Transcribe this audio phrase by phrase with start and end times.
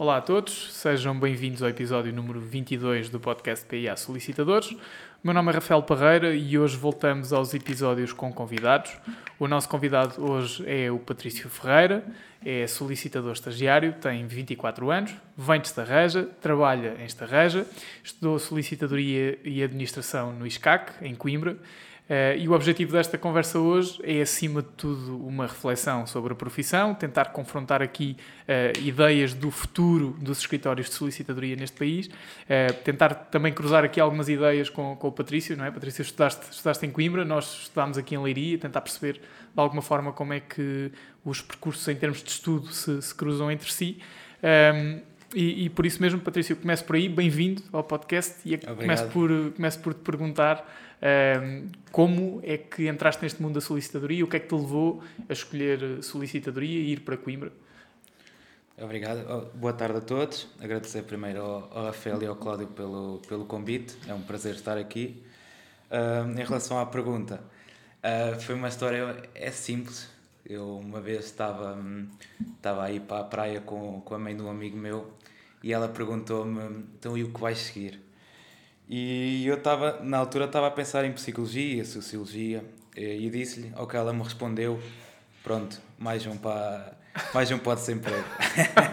[0.00, 4.72] Olá a todos, sejam bem-vindos ao episódio número 22 do podcast PIA Solicitadores.
[5.24, 8.92] Meu nome é Rafael Parreira e hoje voltamos aos episódios com convidados.
[9.40, 12.04] O nosso convidado hoje é o Patrício Ferreira,
[12.44, 17.66] é solicitador estagiário, tem 24 anos, vem de Estarreja, trabalha em Estarreja,
[18.04, 21.56] estudou solicitadoria e administração no ISCAC, em Coimbra,
[22.08, 26.36] Uh, e o objetivo desta conversa hoje é, acima de tudo, uma reflexão sobre a
[26.36, 32.72] profissão, tentar confrontar aqui uh, ideias do futuro dos escritórios de solicitadoria neste país, uh,
[32.82, 35.70] tentar também cruzar aqui algumas ideias com, com o Patrício, não é?
[35.70, 39.20] Patrício, estudaste, estudaste em Coimbra, nós estudámos aqui em Leiria, tentar perceber de
[39.60, 40.90] alguma forma como é que
[41.22, 43.98] os percursos em termos de estudo se, se cruzam entre si.
[44.42, 45.02] Um, ehm,
[45.34, 49.30] e, e, por isso mesmo, Patrício, começo por aí, bem-vindo ao podcast e começo por,
[49.52, 50.66] começo por te perguntar
[51.00, 54.24] um, como é que entraste neste mundo da solicitadoria?
[54.24, 57.52] O que é que te levou a escolher solicitadoria e ir para Coimbra?
[58.80, 59.24] Obrigado.
[59.28, 60.48] Oh, boa tarde a todos.
[60.60, 63.96] Agradecer primeiro ao, Rafael e ao Cláudio pelo, pelo convite.
[64.06, 65.22] É um prazer estar aqui.
[65.90, 67.40] Uh, em relação à pergunta,
[68.02, 70.08] uh, foi uma história é simples.
[70.48, 72.08] Eu uma vez estava, um,
[72.56, 75.12] estava aí para a praia com, com a mãe de um amigo meu
[75.62, 78.00] e ela perguntou-me: então e o que vais seguir?
[78.88, 82.64] E eu estava, na altura, estava a pensar em psicologia, sociologia,
[82.96, 84.80] e disse-lhe, ao que ela me respondeu,
[85.44, 86.96] pronto, mais um para
[87.34, 88.24] mais um pode ser emprego.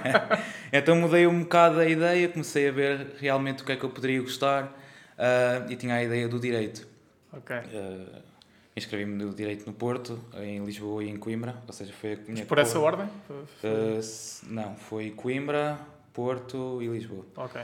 [0.73, 3.89] então mudei um bocado a ideia, comecei a ver realmente o que é que eu
[3.89, 6.85] poderia gostar uh, e tinha a ideia do direito.
[7.31, 7.55] Ok.
[7.55, 8.34] Uh,
[8.75, 12.25] Inscrevi-me no Direito no Porto, em Lisboa e em Coimbra, ou seja, foi a minha
[12.29, 13.07] Mas por essa ordem?
[13.29, 13.99] Uh,
[14.49, 15.79] não, foi Coimbra,
[16.13, 17.25] Porto e Lisboa.
[17.37, 17.61] Ok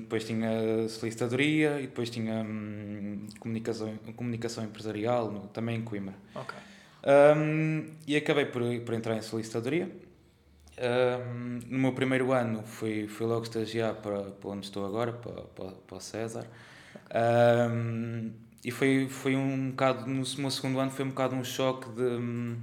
[0.00, 6.14] depois tinha solicitadoria e depois tinha um, comunicação, comunicação empresarial, no, também em Coimbra.
[6.34, 6.58] Okay.
[7.36, 9.90] Um, e acabei por, por entrar em solicitadoria.
[10.78, 15.42] Um, no meu primeiro ano fui, fui logo estagiar para, para onde estou agora, para,
[15.42, 16.46] para, para o César.
[17.06, 18.49] Okay.
[18.64, 22.58] E foi, foi um bocado, no meu segundo ano, foi um bocado um choque de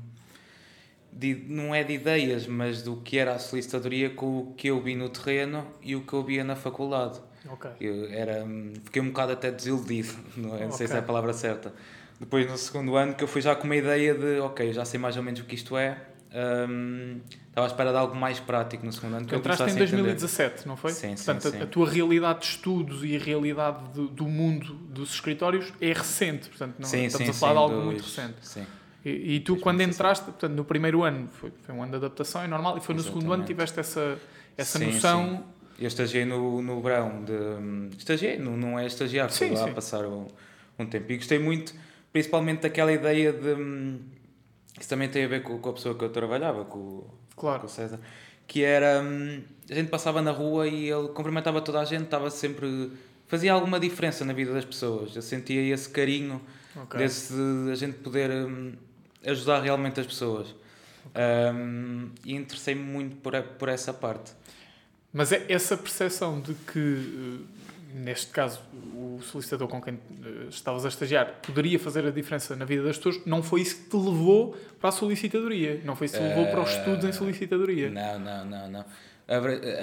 [1.18, 4.80] de, não é de ideias, mas do que era a solicitadoria com o que eu
[4.80, 7.20] vi no terreno e o que eu via na faculdade.
[7.50, 7.72] Okay.
[7.80, 8.46] Eu era,
[8.84, 10.66] fiquei um bocado até desiludido, não, é?
[10.66, 10.88] não sei okay.
[10.88, 11.74] se é a palavra certa.
[12.20, 15.00] Depois, no segundo ano, que eu fui já com uma ideia de, ok, já sei
[15.00, 16.02] mais ou menos o que isto é,
[16.34, 19.26] um, estava à espera de algo mais prático no segundo ano.
[19.26, 20.92] Que entraste em 2017, não foi?
[20.92, 21.58] Sim, Portanto, sim, sim.
[21.60, 25.94] A, a, tua realidade de estudos e a realidade do, do mundo dos escritórios é
[25.94, 28.36] recente, portanto, não, sim, estamos sim, a falar de algo dois, muito recente.
[28.42, 28.66] Sim.
[29.06, 32.44] E, e tu, quando entraste, portanto, no primeiro ano foi, foi um ano de adaptação,
[32.44, 33.22] é normal, e foi no Exatamente.
[33.22, 34.18] segundo ano que tiveste essa,
[34.58, 35.38] essa noção.
[35.38, 35.44] Sim.
[35.80, 37.96] Eu estagiei no, no verão de.
[37.98, 40.28] Estagiei, não, não é estagiar, fui lá passar um,
[40.78, 41.12] um tempo.
[41.12, 41.74] E gostei muito,
[42.12, 44.00] principalmente daquela ideia de.
[44.80, 47.04] Isso também tem a ver com, com a pessoa que eu trabalhava, com,
[47.36, 47.62] claro.
[47.62, 48.00] com o César.
[48.46, 49.02] Que era.
[49.70, 52.92] A gente passava na rua e ele cumprimentava toda a gente, estava sempre.
[53.28, 55.16] fazia alguma diferença na vida das pessoas.
[55.16, 56.42] Eu sentia esse carinho
[56.84, 57.00] okay.
[57.00, 57.34] desse,
[57.72, 58.30] a gente poder
[59.26, 60.56] ajudar realmente as pessoas.
[61.16, 64.32] Um, e interessei-me muito por, por essa parte.
[65.12, 67.57] Mas é essa percepção de que, eh,
[67.94, 68.62] neste caso,
[68.94, 72.98] o solicitador com quem eh, estavas a estagiar poderia fazer a diferença na vida das
[72.98, 75.82] pessoas, não foi isso que te levou para a solicitadoria?
[75.84, 77.90] Não foi isso que te levou uh, para os estudos em solicitadoria?
[77.90, 78.70] Não, não, não.
[78.70, 78.86] não.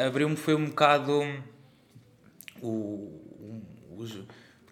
[0.07, 1.23] Abriu-me foi um bocado
[2.63, 4.07] o, o, o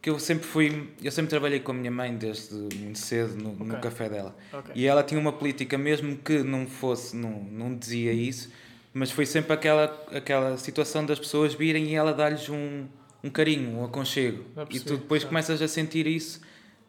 [0.03, 3.53] porque eu sempre fui, eu sempre trabalhei com a minha mãe desde muito cedo no,
[3.53, 3.67] okay.
[3.67, 4.37] no café dela.
[4.53, 4.73] Okay.
[4.75, 8.51] E ela tinha uma política, mesmo que não fosse, não, não dizia isso,
[8.93, 12.85] mas foi sempre aquela, aquela situação das pessoas virem e ela dar-lhes um,
[13.23, 14.45] um carinho, um aconchego.
[14.71, 16.41] e tu depois começas a sentir isso.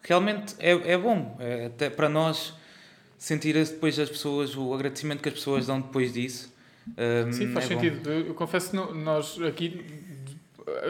[0.01, 2.53] Realmente é, é bom, é, até para nós
[3.17, 6.53] sentir depois as pessoas, o agradecimento que as pessoas dão depois disso.
[6.97, 8.09] Um, Sim, faz é sentido.
[8.09, 9.85] Eu, eu confesso que nós aqui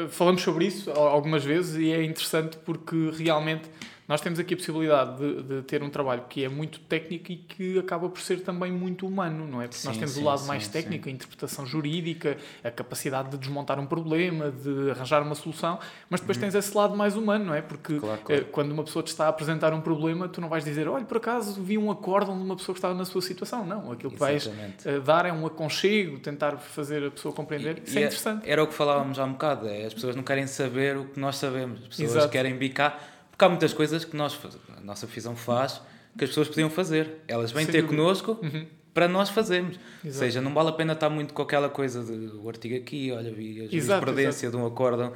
[0.09, 3.69] falamos sobre isso algumas vezes e é interessante porque realmente
[4.08, 7.38] nós temos aqui a possibilidade de, de, ter um trabalho que é muito técnico e
[7.38, 9.68] que acaba por ser também muito humano, não é?
[9.68, 13.29] Porque sim, nós temos sim, o lado sim, mais técnico, a interpretação jurídica, a capacidade
[13.29, 15.79] de desmontar um problema, de arranjar uma solução,
[16.09, 16.44] mas depois uhum.
[16.44, 17.61] tens esse lado mais humano, não é?
[17.61, 18.41] Porque claro, claro.
[18.41, 21.06] Eh, quando uma pessoa te está a apresentar um problema, tu não vais dizer, olha,
[21.06, 23.66] por acaso vi um acórdão de uma pessoa que estava na sua situação.
[23.66, 27.79] Não, aquilo que vais uh, dar é um aconchego, tentar fazer a pessoa compreender.
[27.79, 28.49] E, Isso é, é interessante.
[28.49, 31.20] Era o que falávamos há um bocado, é, as pessoas não querem saber o que
[31.20, 32.29] nós sabemos, as pessoas Exato.
[32.29, 33.12] querem bicar
[33.43, 34.40] porque há muitas coisas que nós,
[34.78, 35.81] a nossa profissão faz
[36.17, 37.22] que as pessoas podiam fazer.
[37.28, 38.01] Elas vêm Sem ter dúvida.
[38.01, 38.66] connosco uhum.
[38.93, 39.75] para nós fazermos.
[39.75, 40.05] Exato.
[40.05, 43.11] Ou seja, não vale a pena estar muito com aquela coisa de o artigo aqui,
[43.11, 45.13] olha, vi a jurisprudência de um acórdão.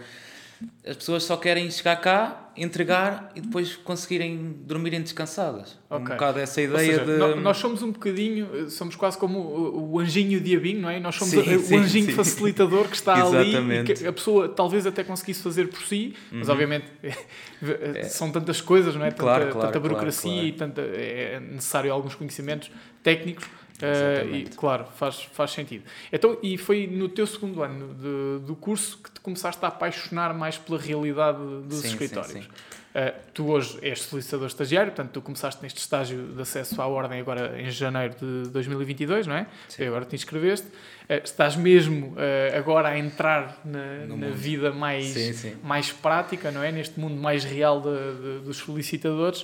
[0.85, 5.77] As pessoas só querem chegar cá, entregar e depois conseguirem dormirem descansadas.
[5.89, 6.05] Okay.
[6.05, 7.39] Um bocado essa ideia seja, de.
[7.41, 10.99] Nós somos um bocadinho, somos quase como o, anjinho diabinho, não é?
[10.99, 12.11] Nós somos sim, o sim, anjinho sim.
[12.13, 16.47] facilitador que está ali e que a pessoa talvez até conseguisse fazer por si, mas
[16.47, 16.53] uhum.
[16.53, 18.03] obviamente é.
[18.05, 19.11] são tantas coisas, não é?
[19.11, 22.71] Tanta, claro, claro, tanta burocracia claro, e tanta, é necessário alguns conhecimentos
[23.03, 23.45] técnicos
[23.77, 25.83] Uh, e, claro, faz, faz sentido.
[26.11, 30.33] Então, e foi no teu segundo ano de, do curso que te começaste a apaixonar
[30.33, 31.37] mais pela realidade
[31.67, 32.31] dos sim, escritórios.
[32.31, 32.47] Sim, sim.
[32.47, 37.19] Uh, tu hoje és solicitador estagiário, portanto, tu começaste neste estágio de acesso à ordem
[37.19, 39.45] agora em janeiro de 2022, não é?
[39.69, 39.83] Sim.
[39.83, 40.67] E agora te inscreveste.
[40.67, 42.15] Uh, estás mesmo
[42.57, 46.71] agora a entrar na, na vida mais, mais prática, não é?
[46.71, 49.43] Neste mundo mais real de, de, dos solicitadores.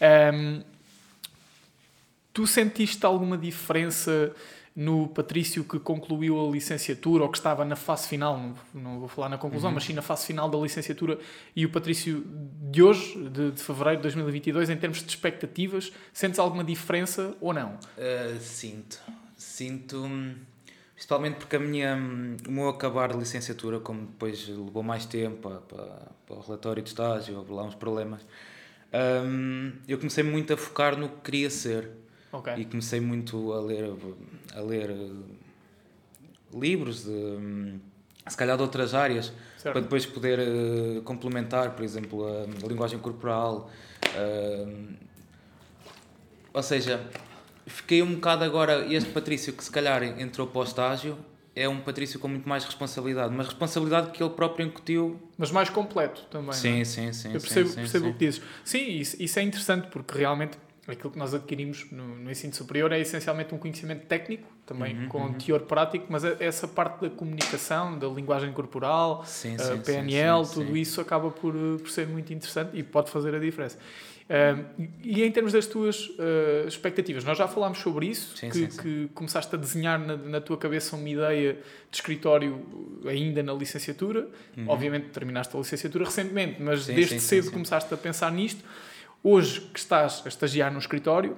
[0.00, 0.62] Um, ehm,
[2.34, 4.34] Tu sentiste alguma diferença
[4.74, 9.08] no Patrício que concluiu a licenciatura ou que estava na fase final, não, não vou
[9.08, 9.74] falar na conclusão, uhum.
[9.74, 11.18] mas sim na fase final da licenciatura
[11.54, 12.24] e o Patrício
[12.72, 17.52] de hoje, de, de fevereiro de 2022, em termos de expectativas, sentes alguma diferença ou
[17.52, 17.74] não?
[17.96, 19.00] Uh, sinto.
[19.36, 20.10] Sinto,
[20.94, 21.96] principalmente porque a minha,
[22.48, 26.82] o meu acabar de licenciatura, como depois levou mais tempo para, para, para o relatório
[26.82, 28.22] de estágio, houve lá uns problemas,
[29.24, 31.90] um, eu comecei muito a focar no que queria ser
[32.34, 32.54] Okay.
[32.56, 33.84] E comecei muito a ler,
[34.54, 34.90] a ler
[36.52, 37.78] livros de
[38.26, 39.74] se calhar de outras áreas certo.
[39.74, 43.70] para depois poder uh, complementar, por exemplo, a, a linguagem corporal.
[44.16, 44.94] Uh,
[46.52, 47.04] ou seja,
[47.66, 48.86] fiquei um bocado agora.
[48.92, 51.18] Este Patrício que se calhar entrou para o estágio
[51.54, 55.20] é um Patrício com muito mais responsabilidade, mas responsabilidade que ele próprio incutiu.
[55.36, 56.52] Mas mais completo também.
[56.52, 56.84] Sim, é?
[56.84, 57.32] sim, sim.
[57.32, 58.10] Eu percebo, sim, percebo sim.
[58.10, 58.42] o que dizes.
[58.64, 62.92] Sim, isso, isso é interessante porque realmente aquilo que nós adquirimos no, no, ensino superior
[62.92, 65.32] é essencialmente um conhecimento técnico, também uhum, com uhum.
[65.34, 70.54] teor prático, mas é essa parte da comunicação, da linguagem corporal, sim, sim, PNL, sim,
[70.54, 73.78] tudo isso acaba por, por ser muito interessante e pode fazer a diferença.
[74.24, 78.56] Uh, e em termos das tuas uh, expectativas, nós já falámos sobre isso, sim, que,
[78.56, 78.80] sim, sim.
[78.80, 81.58] que, começaste a desenhar na, na, tua cabeça uma ideia
[81.90, 82.64] de escritório
[83.06, 84.26] ainda na licenciatura.
[84.56, 84.64] Uhum.
[84.68, 88.64] Obviamente terminaste a licenciatura recentemente, mas desde cedo começaste a pensar nisto.
[89.26, 91.34] Hoje que estás a estagiar no escritório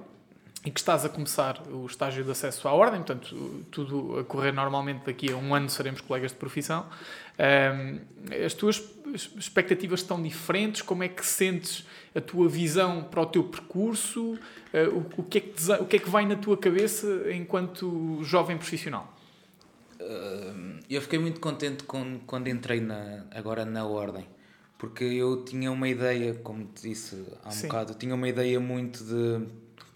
[0.65, 4.51] e que estás a começar o estágio de acesso à ordem, portanto, tudo a correr
[4.51, 6.85] normalmente daqui a um ano seremos colegas de profissão.
[7.39, 8.01] Um,
[8.45, 8.83] as tuas
[9.37, 10.83] expectativas estão diferentes?
[10.83, 14.33] Como é que sentes a tua visão para o teu percurso?
[14.33, 18.59] Uh, o, que é que, o que é que vai na tua cabeça enquanto jovem
[18.59, 19.17] profissional?
[20.01, 24.27] Uh, eu fiquei muito contente com, quando entrei na, agora na ordem
[24.79, 27.67] porque eu tinha uma ideia, como te disse há um Sim.
[27.67, 29.47] bocado, tinha uma ideia muito de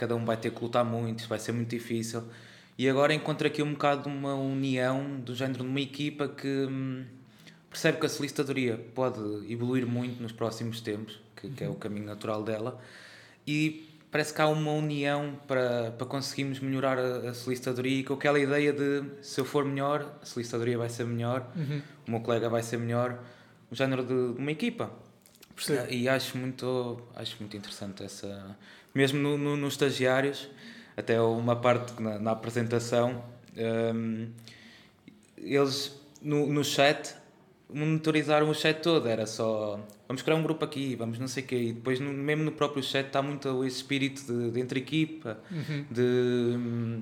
[0.00, 2.23] cada um vai ter que lutar muito, vai ser muito difícil.
[2.79, 7.05] E agora encontro aqui um bocado uma união do género de uma equipa que hum,
[7.69, 9.21] percebe que a solicitadoria pode
[9.53, 11.53] evoluir muito nos próximos tempos, que, uhum.
[11.53, 11.77] que, é o uhum.
[11.77, 12.81] caminho natural dela,
[13.47, 18.15] e parece que há uma união para, para conseguirmos melhorar a, a solicitadoria e com
[18.15, 21.82] aquela ideia de se eu for melhor, a solicitadoria vai ser melhor, uhum.
[22.09, 23.23] o meu colega vai ser melhor
[23.70, 24.90] um género de, de uma equipa.
[25.55, 25.93] Percebo.
[25.93, 28.56] E acho muito, acho muito interessante essa.
[28.94, 30.49] Mesmo no, no, nos estagiários,
[30.96, 33.22] até uma parte na, na apresentação,
[33.94, 34.28] um,
[35.37, 37.14] eles no, no chat
[37.72, 41.46] monitorizaram o chat todo, era só vamos criar um grupo aqui, vamos não sei o
[41.46, 44.81] quê, e depois no, mesmo no próprio chat está muito esse espírito de, de entre
[44.81, 45.84] equipa, uhum.
[45.90, 47.00] de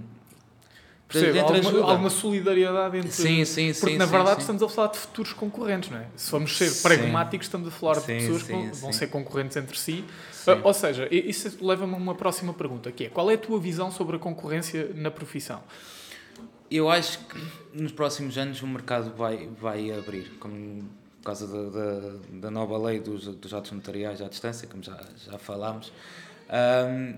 [1.08, 3.10] Percebo, alguma, alguma, solidariedade entre.
[3.10, 6.06] Sim, sim, Porque sim, na verdade sim, estamos a falar de futuros concorrentes, não é?
[6.14, 9.78] Se formos ser pragmáticos, estamos a falar de pessoas que vão, vão ser concorrentes entre
[9.78, 10.04] si.
[10.46, 13.58] Uh, ou seja, isso leva-me a uma próxima pergunta, que é qual é a tua
[13.58, 15.62] visão sobre a concorrência na profissão?
[16.70, 17.38] Eu acho que
[17.72, 20.84] nos próximos anos o mercado vai, vai abrir, como
[21.22, 24.98] por causa da, da, da nova lei dos, dos atos notariais à distância, como já,
[25.26, 25.90] já falámos.
[26.50, 27.14] Um,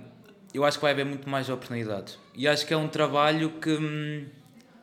[0.53, 2.19] eu acho que vai haver muito mais oportunidades.
[2.35, 4.27] E acho que é um trabalho que hum,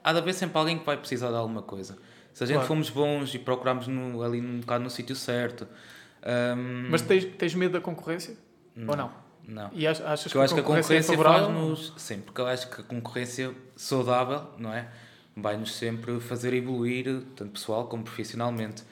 [0.03, 1.97] há de haver sempre alguém que vai precisar de alguma coisa.
[2.33, 2.67] Se a gente claro.
[2.67, 5.67] formos bons e procurarmos no, ali um bocado no sítio certo.
[6.55, 8.37] Hum, Mas tens, tens medo da concorrência?
[8.75, 9.27] Não, Ou não?
[9.47, 9.71] Não.
[9.73, 11.93] E achas porque que, eu acho que a concorrência é faz-nos.
[11.97, 14.87] Sim, porque eu acho que a concorrência saudável, não é?
[15.35, 18.83] Vai-nos sempre fazer evoluir, tanto pessoal como profissionalmente.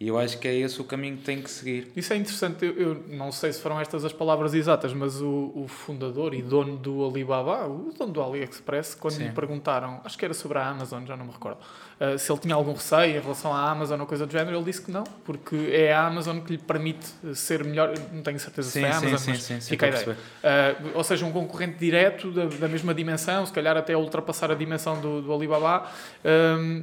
[0.00, 1.90] E eu acho que é esse o caminho que tem que seguir.
[1.96, 2.64] Isso é interessante.
[2.64, 6.40] Eu, eu não sei se foram estas as palavras exatas, mas o, o, fundador e
[6.40, 9.24] dono do Alibaba, o dono do AliExpress, quando Sim.
[9.24, 11.58] lhe perguntaram, acho que era sobre a Amazon, já não me recordo,
[12.00, 14.64] uh, se ele tinha algum receio em relação à Amazon ou coisa do género, ele
[14.66, 17.92] disse que não, porque é a Amazon que lhe permite ser melhor.
[18.12, 20.10] Não tenho certeza sim, se é a Amazon, sim, mas sim, sim, fica a ideia.
[20.12, 24.54] Uh, ou seja, um concorrente direto da, da, mesma dimensão, se calhar até ultrapassar a
[24.54, 25.90] dimensão do, do Alibaba.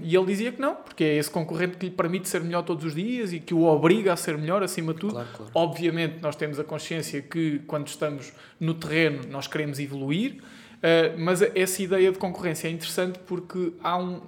[0.04, 2.84] E ele dizia que não, porque é esse concorrente que lhe permite ser melhor todos
[2.84, 5.14] os dias e que o obriga a ser melhor acima de tudo.
[5.14, 5.52] Claro, claro.
[5.54, 11.42] Obviamente, nós temos a consciência que quando estamos no terreno nós queremos evoluir, uh, mas
[11.42, 14.22] essa ideia de concorrência é interessante porque há um,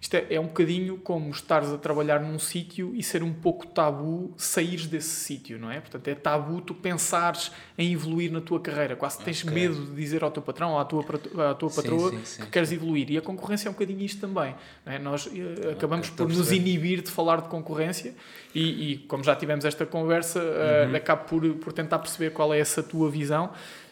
[0.00, 3.66] isto é, é um bocadinho como estares a trabalhar num sítio e ser um pouco
[3.66, 5.80] tabu saíres desse sítio, não é?
[5.80, 8.94] Portanto, é tabu tu pensares em evoluir na tua carreira.
[8.94, 9.52] Quase tens okay.
[9.52, 11.04] medo de dizer ao teu patrão ou à tua,
[11.50, 13.10] à tua patroa sim, sim, sim, que queres evoluir.
[13.10, 14.54] E a concorrência é um bocadinho isto também.
[14.86, 15.00] É?
[15.00, 15.30] Nós uh,
[15.72, 18.14] acabamos okay, por nos inibir de falar de concorrência
[18.54, 22.60] e, e como já tivemos esta conversa, uh, acabo por, por tentar perceber qual é
[22.60, 23.50] essa tua visão.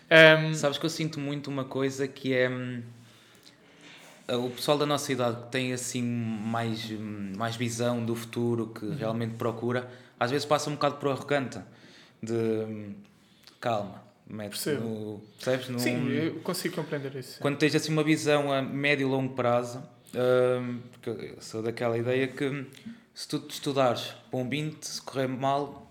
[0.09, 2.81] Um, Sabes que eu sinto muito uma coisa que é hum,
[4.29, 6.91] o pessoal da nossa idade que tem assim mais,
[7.37, 8.97] mais visão do futuro, que uhum.
[8.97, 11.61] realmente procura, às vezes passa um bocado por arrogante.
[12.23, 12.95] De
[13.61, 15.21] calma, mete no.
[15.37, 15.69] Percebes?
[15.69, 17.39] No, sim, eu consigo compreender isso.
[17.41, 21.97] Quando tens assim uma visão a médio e longo prazo, uh, porque eu sou daquela
[21.97, 22.67] ideia que
[23.15, 25.91] se tu estudares para um 20, se correr mal,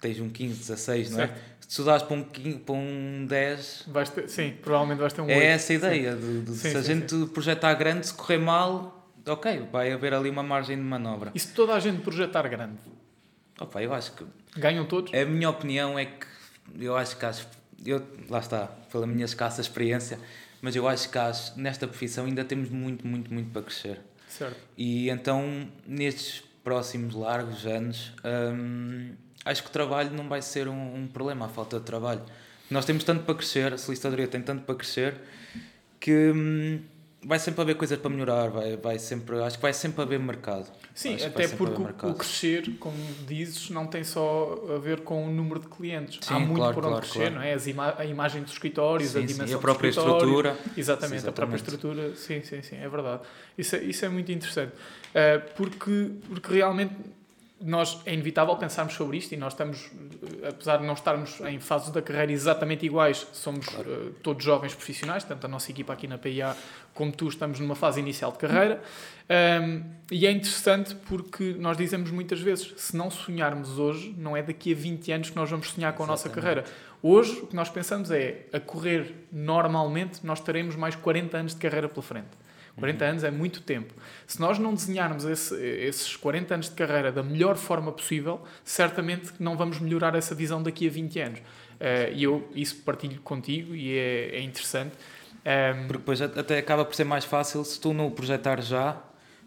[0.00, 1.34] tens um 15, 16, não é?
[1.70, 3.84] Se estudares para um, para um 10.
[3.86, 5.34] Vais ter, sim, provavelmente vais ter um 8.
[5.34, 6.16] É essa a ideia.
[6.16, 7.26] De, de, sim, se a sim, gente sim.
[7.28, 11.30] projetar grande, se correr mal, ok, vai haver ali uma margem de manobra.
[11.32, 12.80] E se toda a gente projetar grande?
[13.60, 14.26] Opa, eu acho que.
[14.56, 15.14] Ganham todos?
[15.14, 16.26] A minha opinião é que
[16.76, 17.46] eu acho que acho,
[17.86, 20.18] eu, lá está, pela minha escassa experiência,
[20.60, 24.00] mas eu acho que acho, nesta profissão ainda temos muito, muito, muito para crescer.
[24.26, 24.56] Certo.
[24.76, 28.12] E então, nestes próximos largos anos.
[28.24, 29.12] Hum,
[29.50, 32.22] acho que o trabalho não vai ser um, um, problema, a falta de trabalho.
[32.70, 35.14] Nós temos tanto para crescer, a solicitadoria tem tanto para crescer,
[35.98, 36.80] que hum,
[37.24, 40.70] vai sempre haver coisas para melhorar, vai, vai sempre, acho que vai sempre haver mercado.
[40.94, 45.60] Sim, até porque o crescer, como dizes, não tem só a ver com o número
[45.60, 46.20] de clientes.
[46.22, 47.34] Sim, Há muito claro, por onde claro, crescer, claro.
[47.34, 47.52] não é?
[47.54, 50.56] As ima a imagem dos escritórios, sim, a dimensão sim, a própria estrutura.
[50.76, 52.16] Exatamente, exatamente, a própria estrutura.
[52.16, 53.22] Sim, sim, sim, é verdade.
[53.58, 54.72] Isso é, isso é muito interessante.
[54.72, 56.94] Uh, porque, porque realmente
[57.60, 59.90] nós é inevitável pensarmos sobre isto e nós estamos,
[60.48, 63.90] apesar de não estarmos em fases da carreira exatamente iguais, somos claro.
[63.90, 66.56] uh, todos jovens profissionais, tanto a nossa equipa aqui na PIA
[66.94, 68.82] como tu estamos numa fase inicial de carreira.
[69.62, 74.42] Um, e é interessante porque nós dizemos muitas vezes: se não sonharmos hoje, não é
[74.42, 76.64] daqui a 20 anos que nós vamos sonhar com a nossa carreira.
[77.02, 81.60] Hoje, o que nós pensamos é: a correr normalmente, nós teremos mais 40 anos de
[81.60, 82.39] carreira pela frente.
[82.80, 83.10] 40 uhum.
[83.10, 83.94] anos é muito tempo.
[84.26, 89.32] Se nós não desenharmos esse, esses 40 anos de carreira da melhor forma possível, certamente
[89.38, 91.38] não vamos melhorar essa visão daqui a 20 anos.
[91.38, 94.92] Uh, e eu isso partilho contigo e é, é interessante.
[95.44, 99.02] Ehm, Porque depois até acaba por ser mais fácil se tu não projetar já,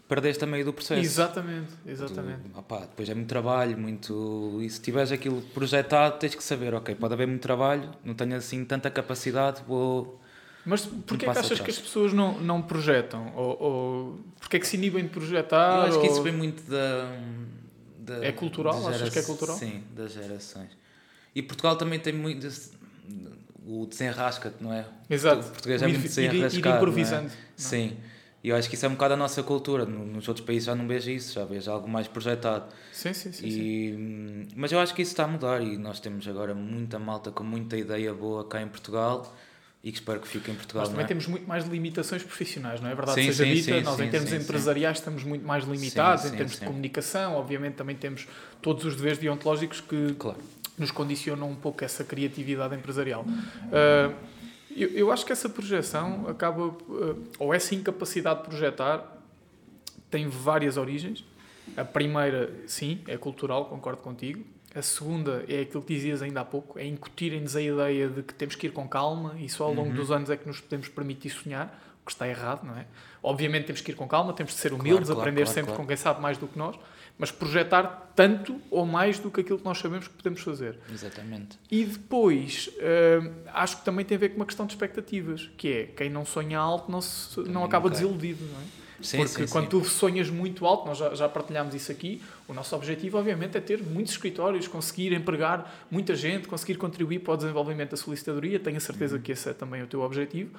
[0.08, 1.00] perdeste a meio do processo.
[1.00, 2.42] Exatamente, exatamente.
[2.52, 4.58] Tu, opa, depois é muito trabalho, muito.
[4.60, 8.36] E se tiveres aquilo projetado, tens que saber, ok, pode haver muito trabalho, não tenho
[8.36, 10.20] assim tanta capacidade, vou
[10.64, 13.32] mas porquê é que achas que as pessoas não, não projetam?
[13.34, 15.78] Ou, ou porquê é que se inibem de projetar?
[15.78, 16.12] Eu acho que ou...
[16.12, 17.16] isso vem muito da,
[17.98, 18.80] da É cultural?
[18.82, 18.96] Gera...
[18.96, 19.56] Achas que é cultural?
[19.56, 20.70] Sim, das gerações.
[21.34, 22.48] E Portugal também tem muito
[23.66, 24.86] o desenrasca-te, não é?
[25.08, 25.46] Exato.
[25.46, 26.54] O português é muito desenrascado.
[26.54, 27.26] Ir, ir improvisando.
[27.28, 27.30] É?
[27.56, 27.96] Sim.
[28.42, 29.86] E eu acho que isso é um bocado a nossa cultura.
[29.86, 32.66] Nos outros países já não vejo isso, já vejo algo mais projetado.
[32.92, 34.48] Sim, sim, sim, e, sim.
[34.54, 37.42] Mas eu acho que isso está a mudar e nós temos agora muita malta com
[37.42, 39.34] muita ideia boa cá em Portugal
[39.84, 40.84] e que espero que fique em Portugal.
[40.84, 41.06] Nós também é?
[41.06, 43.20] temos muito mais limitações profissionais, não é verdade?
[43.20, 46.30] Sim, Seja sim, dita, sim, nós sim, em termos empresariais estamos muito mais limitados, em
[46.30, 48.26] termos de comunicação, obviamente também temos
[48.62, 50.38] todos os deveres deontológicos que claro.
[50.78, 53.26] nos condicionam um pouco essa criatividade empresarial.
[53.26, 54.14] Uh,
[54.74, 59.22] eu, eu, acho que essa projeção acaba, uh, ou essa incapacidade de projetar,
[60.10, 61.22] tem várias origens.
[61.76, 64.42] A primeira, sim, é cultural, concordo contigo.
[64.74, 68.34] A segunda é aquilo que dizias ainda há pouco, é incutirem-nos a ideia de que
[68.34, 69.94] temos que ir com calma e só ao longo uhum.
[69.96, 72.84] dos anos é que nos podemos permitir sonhar, o que está errado, não é?
[73.22, 75.82] Obviamente temos que ir com calma, temos de ser humildes, claro, aprender claro, sempre claro.
[75.82, 76.76] com quem sabe mais do que nós,
[77.16, 80.78] mas projetar tanto ou mais do que aquilo que nós sabemos que podemos fazer.
[80.92, 81.58] Exatamente.
[81.70, 85.68] E depois, uh, acho que também tem a ver com uma questão de expectativas, que
[85.68, 88.83] é quem não sonha alto não, se, não acaba desiludido, não é?
[89.04, 89.70] Sim, Porque sim, quando sim.
[89.70, 93.60] tu sonhas muito alto, nós já, já partilhámos isso aqui, o nosso objetivo, obviamente, é
[93.60, 98.58] ter muitos escritórios, conseguir empregar muita gente, conseguir contribuir para o desenvolvimento da solicitadoria.
[98.58, 99.22] Tenho a certeza uhum.
[99.22, 100.58] que esse é também o teu objetivo.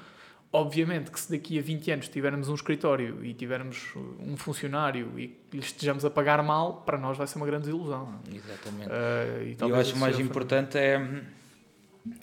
[0.53, 5.35] Obviamente que se daqui a 20 anos tivermos um escritório e tivermos um funcionário e
[5.51, 8.21] lhe estejamos a pagar mal, para nós vai ser uma grande desilusão.
[8.31, 8.89] Exatamente.
[8.89, 10.97] Uh, e eu acho mais importante é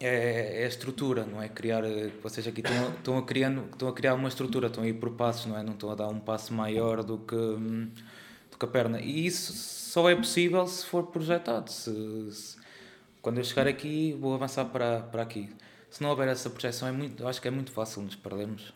[0.01, 1.49] é, é, a estrutura, não é?
[1.49, 4.87] Criar, eh, vocês aqui estão, estão, a criando, estão a criar uma estrutura, estão a
[4.87, 5.63] ir por passos, não é?
[5.63, 9.01] Não estão a dar um passo maior do que, do que a perna.
[9.01, 11.71] E isso só é possível se for projetado.
[11.71, 12.57] Se, se,
[13.21, 15.51] quando eu chegar aqui, vou avançar para, para aqui.
[15.91, 18.73] Se não houver essa projeção, é muito, acho que é muito fácil nos perdermos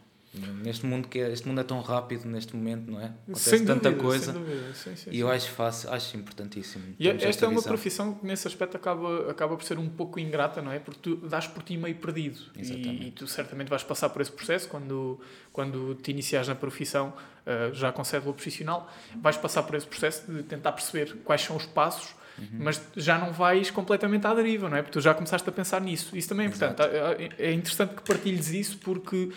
[0.62, 3.12] Neste mundo que é, este mundo é tão rápido neste momento, não é?
[3.28, 4.32] Acontece tanta coisa.
[4.74, 6.94] Sim, sim, e eu acho fácil, acho importantíssimo.
[6.98, 7.68] E esta, esta é uma visão.
[7.68, 10.78] profissão que nesse aspecto acaba, acaba por ser um pouco ingrata, não é?
[10.78, 12.38] Porque tu dás por ti meio perdido.
[12.56, 15.20] E, e, tu certamente vais passar por esse processo quando,
[15.52, 17.14] quando te iniciares na profissão,
[17.46, 18.90] uh, já com cédula profissional,
[19.20, 22.46] vais passar por esse processo de tentar perceber quais são os passos Uhum.
[22.60, 24.82] Mas já não vais completamente à deriva, não é?
[24.82, 26.16] Porque tu já começaste a pensar nisso.
[26.16, 26.82] Isso também é importante.
[27.38, 29.30] É interessante que partilhes isso porque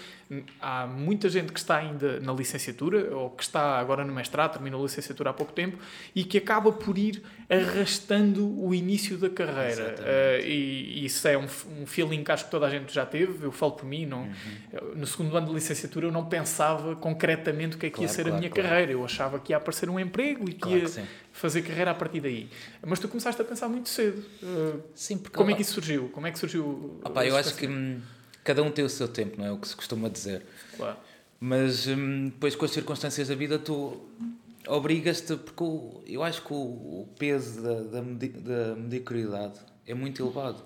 [0.61, 4.81] há muita gente que está ainda na licenciatura ou que está agora no mestrado, terminou
[4.81, 5.77] a licenciatura há pouco tempo
[6.13, 9.95] e que acaba por ir arrastando o início da carreira.
[9.97, 11.47] Uh, e, e, isso é um,
[11.81, 13.43] um feeling que acho que toda a gente já teve.
[13.43, 14.05] Eu falo por mim.
[14.05, 14.95] Não, uhum.
[14.95, 18.13] No segundo ano de licenciatura eu não pensava concretamente o que é que claro, ia
[18.13, 18.69] ser claro, a minha claro.
[18.69, 18.91] carreira.
[18.91, 20.85] Eu achava que ia aparecer um emprego e que ia
[21.28, 22.49] que fazer carreira a partir daí.
[22.85, 24.23] Mas tu começaste a pensar muito cedo.
[24.43, 26.09] Uh, Sim, porque como é que isso surgiu?
[26.09, 26.99] Como é que surgiu?
[27.03, 28.01] Opa, eu acho que hum,
[28.43, 30.45] cada um tem o seu tempo, não é o que se costuma dizer.
[30.75, 30.97] Claro.
[31.39, 34.01] Mas hum, depois com as circunstâncias da vida tu
[34.67, 40.21] obrigas-te, porque o, eu acho que o, o peso da, da, da mediocridade é muito
[40.21, 40.61] elevado.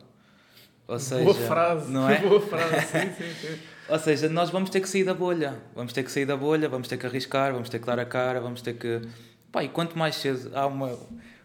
[0.88, 2.20] Ou seja, boa frase, não é?
[2.20, 3.60] Boa frase, sim, sim, sim.
[3.88, 5.62] Ou seja, nós vamos ter que sair da bolha.
[5.76, 8.06] Vamos ter que sair da bolha, vamos ter que arriscar, vamos ter que dar a
[8.06, 9.02] cara, vamos ter que.
[9.54, 10.52] Pá, e quanto mais cedo.
[10.56, 10.98] Há uma.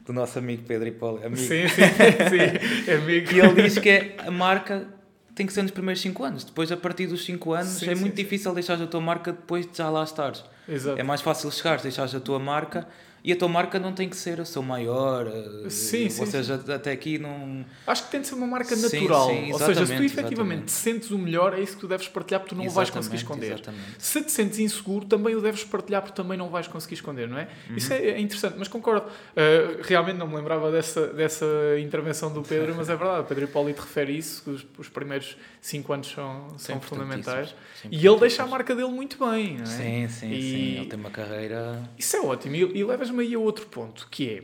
[0.04, 1.26] do nosso amigo Pedro Hipólito.
[1.26, 1.42] Amigo.
[1.42, 1.82] Sim, sim,
[2.30, 2.90] sim.
[2.90, 3.32] amigo.
[3.32, 4.88] E ele diz que é a marca
[5.34, 6.42] tem que ser nos primeiros 5 anos.
[6.42, 8.22] Depois, a partir dos 5 anos, sim, é sim, muito sim.
[8.22, 10.42] difícil deixar a tua marca depois de já lá estares.
[10.66, 10.98] Exato.
[10.98, 12.88] É mais fácil chegares, deixares a tua marca
[13.22, 15.26] e a tua marca não tem que ser o seu maior.
[15.26, 16.20] Eh, sim, sim.
[16.20, 16.72] Ou seja, sim.
[16.72, 17.64] até aqui não.
[17.86, 19.28] Acho que tem de ser uma marca natural.
[19.28, 21.88] Sim, sim, ou seja, se tu efetivamente te sentes o melhor, é isso que tu
[21.88, 23.52] deves partilhar porque tu não exatamente, o vais conseguir esconder.
[23.52, 23.94] Exatamente.
[23.98, 27.38] Se te sentes inseguro, também o deves partilhar porque também não vais conseguir esconder, não
[27.38, 27.48] é?
[27.68, 27.76] Uhum.
[27.76, 29.06] Isso é, é, interessante, mas concordo.
[29.08, 31.46] Uh, realmente não me lembrava dessa, dessa
[31.80, 33.20] intervenção do Pedro, mas é verdade.
[33.20, 37.54] O Pedro Hipólito refere isso, que os, os primeiros 5 anos são, são fundamentais.
[37.90, 39.66] E ele deixa a marca dele muito bem, não é?
[39.66, 40.42] Sim, sim, e...
[40.42, 40.76] sim.
[40.78, 41.82] Ele tem uma carreira.
[41.96, 42.54] Isso é ótimo.
[42.54, 44.42] E, e levas-me aí a outro ponto, que é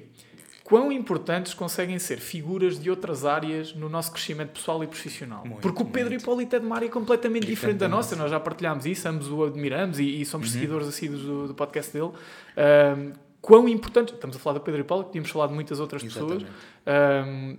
[0.62, 5.44] quão importantes conseguem ser figuras de outras áreas no nosso crescimento pessoal e profissional.
[5.44, 6.22] Muito, Porque o Pedro muito.
[6.22, 9.28] Hipólito é de uma área completamente diferente, diferente da nossa, nós já partilhámos isso, ambos
[9.28, 10.52] o admiramos e, e somos uhum.
[10.54, 12.12] seguidores assíduos do, do podcast dele.
[12.56, 16.46] Um, quão importante, estamos a falar do Pedro Hipólito, podíamos falar de muitas outras Exatamente.
[16.46, 17.28] pessoas.
[17.28, 17.58] Um,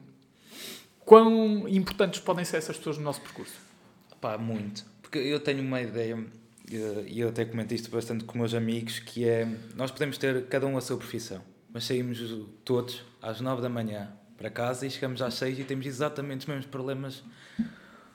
[0.99, 3.53] quão importantes podem ser essas pessoas no nosso percurso?
[4.19, 4.83] Pá, muito.
[5.01, 6.17] Porque eu tenho uma ideia
[6.71, 10.65] e eu até comento isto bastante com meus amigos, que é, nós podemos ter cada
[10.65, 12.19] um a sua profissão, mas saímos
[12.63, 16.45] todos às nove da manhã para casa e chegamos às seis e temos exatamente os
[16.47, 17.23] mesmos problemas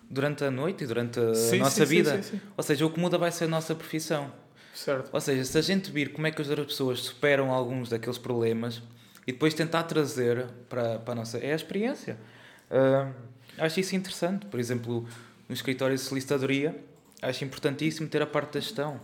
[0.09, 2.23] durante a noite e durante a sim, nossa sim, vida.
[2.23, 4.33] Sim, Ou seja, o que muda vai ser a nossa profissão.
[4.75, 5.11] Certo.
[5.13, 8.19] Ou seja, se a gente vir como é que as outras pessoas superam alguns daqueles
[8.19, 8.83] problemas
[9.27, 11.39] e depois tentar trazer para, para a nossa...
[11.39, 12.19] É a experiência.
[12.71, 13.13] Uh,
[13.59, 14.47] acho isso interessante.
[14.47, 15.07] Por exemplo,
[15.49, 16.75] no escritório de solicitadoria,
[17.23, 19.01] acho importantíssimo ter a parte da gestão.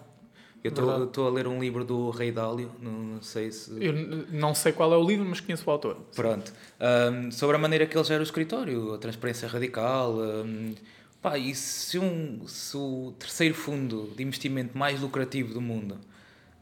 [0.64, 3.70] Eu estou a ler um livro do Rei Dálio, não, sei se.
[3.80, 3.92] Eu
[4.32, 5.96] não sei qual é o livro, mas conheço o autor.
[6.14, 6.52] Pronto.
[6.80, 10.16] Um, sobre a maneira que ele gera o escritório, a transparência radical.
[10.18, 10.74] Um,
[11.22, 15.98] pá, e se, um, se o terceiro fundo de investimento mais lucrativo do mundo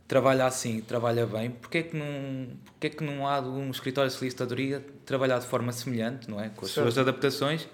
[0.07, 4.11] trabalha assim, trabalha bem, porque é que não, porque é que não há um escritório
[4.11, 6.51] de solicitadoria trabalhar de forma semelhante, não é?
[6.51, 6.85] Com as certo.
[6.85, 7.67] suas adaptações?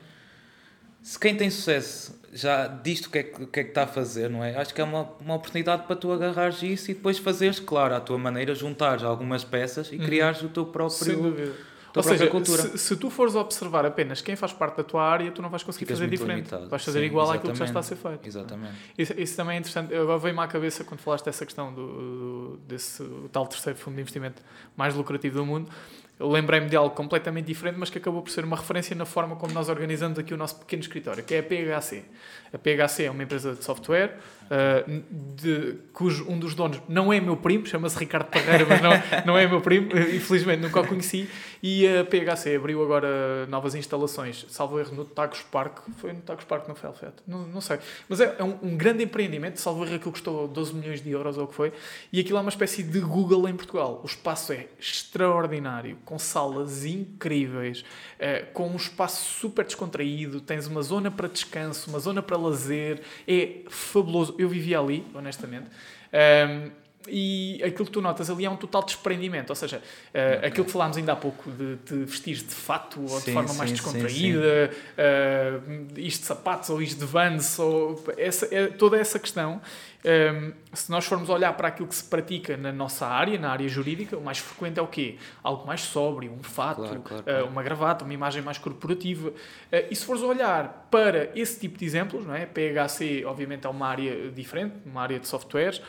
[1.02, 3.86] Se quem tem sucesso já diz o que, é que, que, é que está a
[3.86, 4.56] fazer, não é?
[4.56, 8.00] Acho que é uma, uma oportunidade para tu agarrares isso e depois fazeres, claro, à
[8.00, 10.04] tua maneira, juntares algumas peças e uhum.
[10.04, 11.54] criares o teu próprio.
[11.92, 15.42] Ou seja, se, se, tu fores observar apenas quem faz parte da tua área, tu
[15.42, 16.36] não vais conseguir Ficas fazer diferente.
[16.36, 16.68] Limitado.
[16.68, 17.40] Vais fazer Sim, igual exatamente.
[17.40, 18.28] àquilo que já está a ser feito.
[18.28, 18.74] Exatamente.
[18.96, 19.92] Isso, isso também é interessante.
[19.92, 24.02] Agora veio-me à cabeça quando falaste dessa questão do, do, desse tal terceiro fundo de
[24.02, 24.40] investimento
[24.76, 25.68] mais lucrativo do mundo
[26.20, 29.54] lembrei-me de algo completamente diferente, mas que acabou por ser uma referência na forma como
[29.54, 32.04] nós organizamos aqui o nosso pequeno escritório, que é a PHC.
[32.52, 34.18] A PHC é uma empresa de software,
[34.50, 35.02] uh,
[35.36, 38.90] de, cujo um dos donos não é meu primo, chama-se Ricardo Parreira, mas não,
[39.24, 41.28] não é meu primo, infelizmente nunca o conheci,
[41.62, 46.44] e a PHC abriu agora novas instalações, salvo erro, no Tagus Park, foi no Tagus
[46.44, 49.94] Park, no Felfet, não, não sei, mas é, é um, um, grande empreendimento, salvo erro,
[49.94, 51.72] aquilo custou 12 milhões de euros ou o que foi,
[52.12, 54.00] e aquilo é uma espécie de Google em Portugal.
[54.02, 60.82] O espaço é extraordinário, com salas incríveis, uh, com um espaço super descontraído, tens uma
[60.82, 64.34] zona para descanso, uma zona para lazer, é fabuloso.
[64.38, 65.66] Eu vivia ali, honestamente.
[66.12, 66.70] Um,
[67.08, 70.72] e aquilo que tu notas ali é um total desprendimento, ou seja, uh, aquilo que
[70.72, 73.70] falámos ainda há pouco de te vestir de fato ou sim, de forma sim, mais
[73.70, 79.18] descontraída, sim, uh, isto de sapatos ou isto de vans, ou essa, é, toda essa
[79.18, 79.60] questão
[80.02, 83.68] Um, se nós formos olhar para aquilo que se pratica na nossa área, na área
[83.68, 85.18] jurídica, o mais frequente é o quê?
[85.42, 87.44] Algo mais sóbrio, um fato, claro, claro, claro.
[87.44, 89.32] Uh, uma gravata, uma imagem mais corporativa.
[89.90, 92.46] E se fores olhar para esse tipo de exemplos, não é?
[92.46, 95.82] PHC, obviamente, é uma área diferente, uma área de softwares,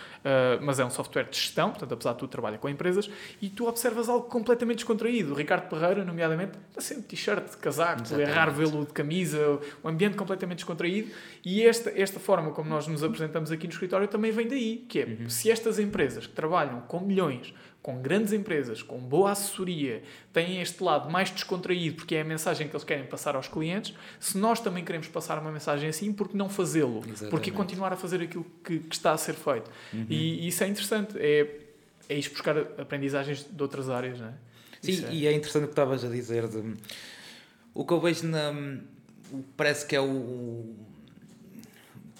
[0.61, 3.09] mas é um software de gestão, portanto, apesar de tudo, trabalha com empresas,
[3.41, 5.33] e tu observas algo completamente descontraído.
[5.33, 8.29] O Ricardo Pereira, nomeadamente, está sempre de t-shirt, de casaco, Exatamente.
[8.29, 11.11] é raro vê-lo de camisa, um ambiente completamente descontraído.
[11.43, 14.99] E esta, esta forma como nós nos apresentamos aqui no escritório também vem daí, que
[14.99, 15.29] é, uhum.
[15.29, 20.83] se estas empresas que trabalham com milhões, com grandes empresas, com boa assessoria, têm este
[20.83, 24.59] lado mais descontraído, porque é a mensagem que eles querem passar aos clientes, se nós
[24.59, 27.01] também queremos passar uma mensagem assim, por que não fazê-lo?
[27.29, 29.71] Porque continuar a fazer aquilo que, que está a ser feito?
[29.91, 30.05] Uhum.
[30.09, 31.59] E, e, isso é interessante, é,
[32.07, 34.33] é ir buscar aprendizagens de outras áreas, não é?
[34.81, 35.13] Sim, é.
[35.13, 36.47] e é interessante o que estavas a dizer.
[36.47, 36.75] De,
[37.73, 38.53] o que eu vejo na.
[39.55, 40.75] Parece que é o.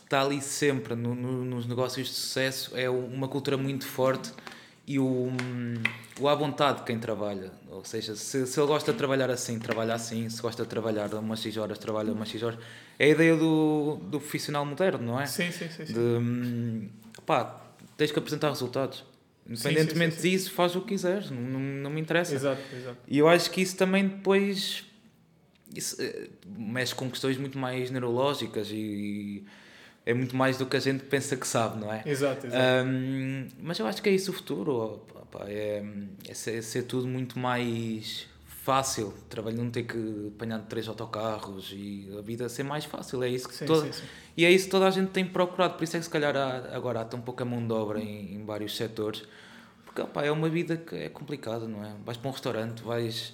[0.04, 4.34] Está ali sempre no, no, nos negócios de sucesso, é uma cultura muito forte
[4.88, 5.30] e o,
[6.20, 7.52] o à vontade de quem trabalha.
[7.70, 10.30] Ou seja, se, se ele gosta de trabalhar assim, trabalha assim.
[10.30, 12.60] Se gosta de trabalhar umas X horas, trabalha umas X horas.
[12.98, 15.26] É a ideia do, do profissional moderno, não é?
[15.26, 15.86] Sim, sim, sim.
[15.86, 15.94] sim.
[15.94, 16.90] De,
[17.26, 17.62] pá,
[17.98, 19.04] tens que apresentar resultados.
[19.50, 22.34] Independentemente sim, sim, disso, faz o que quiseres, não, não, não me interessa.
[22.34, 22.98] Exato, exato.
[23.08, 24.86] E eu acho que isso também depois
[25.76, 29.46] isso, eh, mexe com questões muito mais neurológicas e, e,
[30.06, 32.04] é muito mais do que a gente pensa que sabe, não é?
[32.06, 32.88] Exato, exato.
[32.88, 35.04] Um, mas eu acho que é isso o futuro.
[35.16, 35.84] Opa, é,
[36.28, 38.28] é, ser, é ser tudo muito mais
[38.64, 43.28] fácil, trabalho não ter que apanhar três autocarros e a vida ser mais fácil, é
[43.28, 44.08] isso que sim, toda, sim, sim.
[44.38, 46.36] e é isso que toda a gente tem procurado, por isso é que se calhar
[46.38, 49.24] há, agora há tão pouca mão de obra em, em vários setores,
[49.84, 51.92] porque opa, é uma vida que é complicada, não é?
[52.06, 53.34] Vais para um restaurante, vais,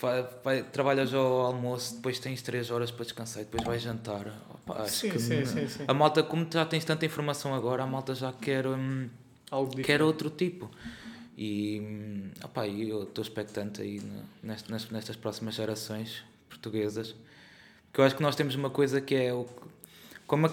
[0.00, 4.26] vai, vai, trabalhas ao almoço, depois tens três horas para descansar, depois vais jantar.
[4.50, 8.14] Opa, sim, sim, sim, sim, A malta, como já tens tanta informação agora, a malta
[8.14, 9.08] já quer, hum,
[9.84, 10.70] quer outro tipo.
[11.36, 14.02] E opa, eu estou expectante aí
[14.42, 17.14] nestas, nestas próximas gerações portuguesas,
[17.86, 19.46] porque eu acho que nós temos uma coisa que é o,
[20.26, 20.52] como a,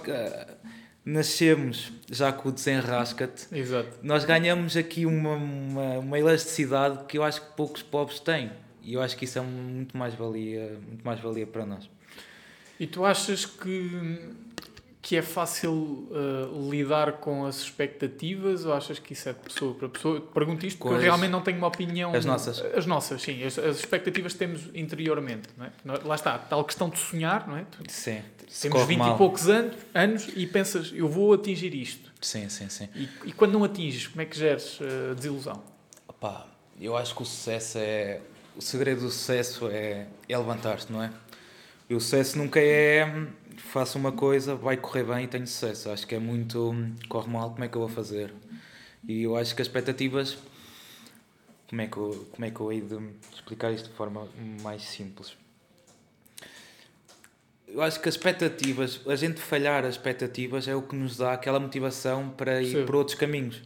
[1.03, 3.47] nascemos já com o desenrasca-te,
[4.01, 8.51] nós ganhamos aqui uma, uma, uma, elasticidade que eu acho que poucos pobres têm.
[8.81, 11.89] E eu acho que isso é muito mais valia, muito mais valia para nós.
[12.79, 14.35] E tu achas que
[15.01, 19.73] que é fácil uh, lidar com as expectativas ou achas que isso é de pessoa
[19.73, 20.21] para pessoa?
[20.21, 22.13] Pergunto isto porque eu realmente não tenho uma opinião.
[22.13, 22.59] As nossas.
[22.75, 23.43] As nossas, sim.
[23.43, 25.47] As, as expectativas que temos interiormente.
[25.57, 25.71] Não é?
[26.03, 27.65] Lá está, tal questão de sonhar, não é?
[27.87, 28.21] Sim.
[28.61, 29.15] Temos 20 mal.
[29.15, 32.11] e poucos anos, anos e pensas, eu vou atingir isto.
[32.19, 32.89] Sim, sim, sim.
[32.93, 35.63] E, e quando não atinges, como é que geres uh, desilusão?
[36.07, 36.45] Opa,
[36.79, 38.21] eu acho que o sucesso é.
[38.59, 41.09] O segredo do sucesso é, é levantar-te, não é?
[41.89, 43.05] E o sucesso nunca é
[43.55, 45.89] faço uma coisa, vai correr bem e tenho sucesso.
[45.89, 46.75] Acho que é muito.
[47.07, 48.33] corre mal, como é que eu vou fazer?
[49.07, 50.37] E eu acho que as expectativas.
[51.69, 52.99] Como é que eu, como é que eu hei de
[53.33, 54.27] explicar isto de forma
[54.61, 55.37] mais simples?
[57.65, 61.31] Eu acho que as expectativas, a gente falhar as expectativas é o que nos dá
[61.31, 62.85] aquela motivação para ir sim.
[62.85, 63.61] por outros caminhos.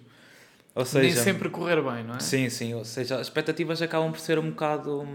[0.75, 2.19] Ou seja, Nem sempre correr bem, não é?
[2.19, 2.73] Sim, sim.
[2.73, 5.07] Ou seja, as expectativas acabam por ser um bocado.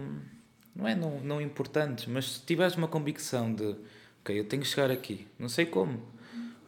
[0.74, 3.74] Não é não, não importantes, mas se tiveres uma convicção de
[4.28, 6.00] ok, eu tenho que chegar aqui, não sei como,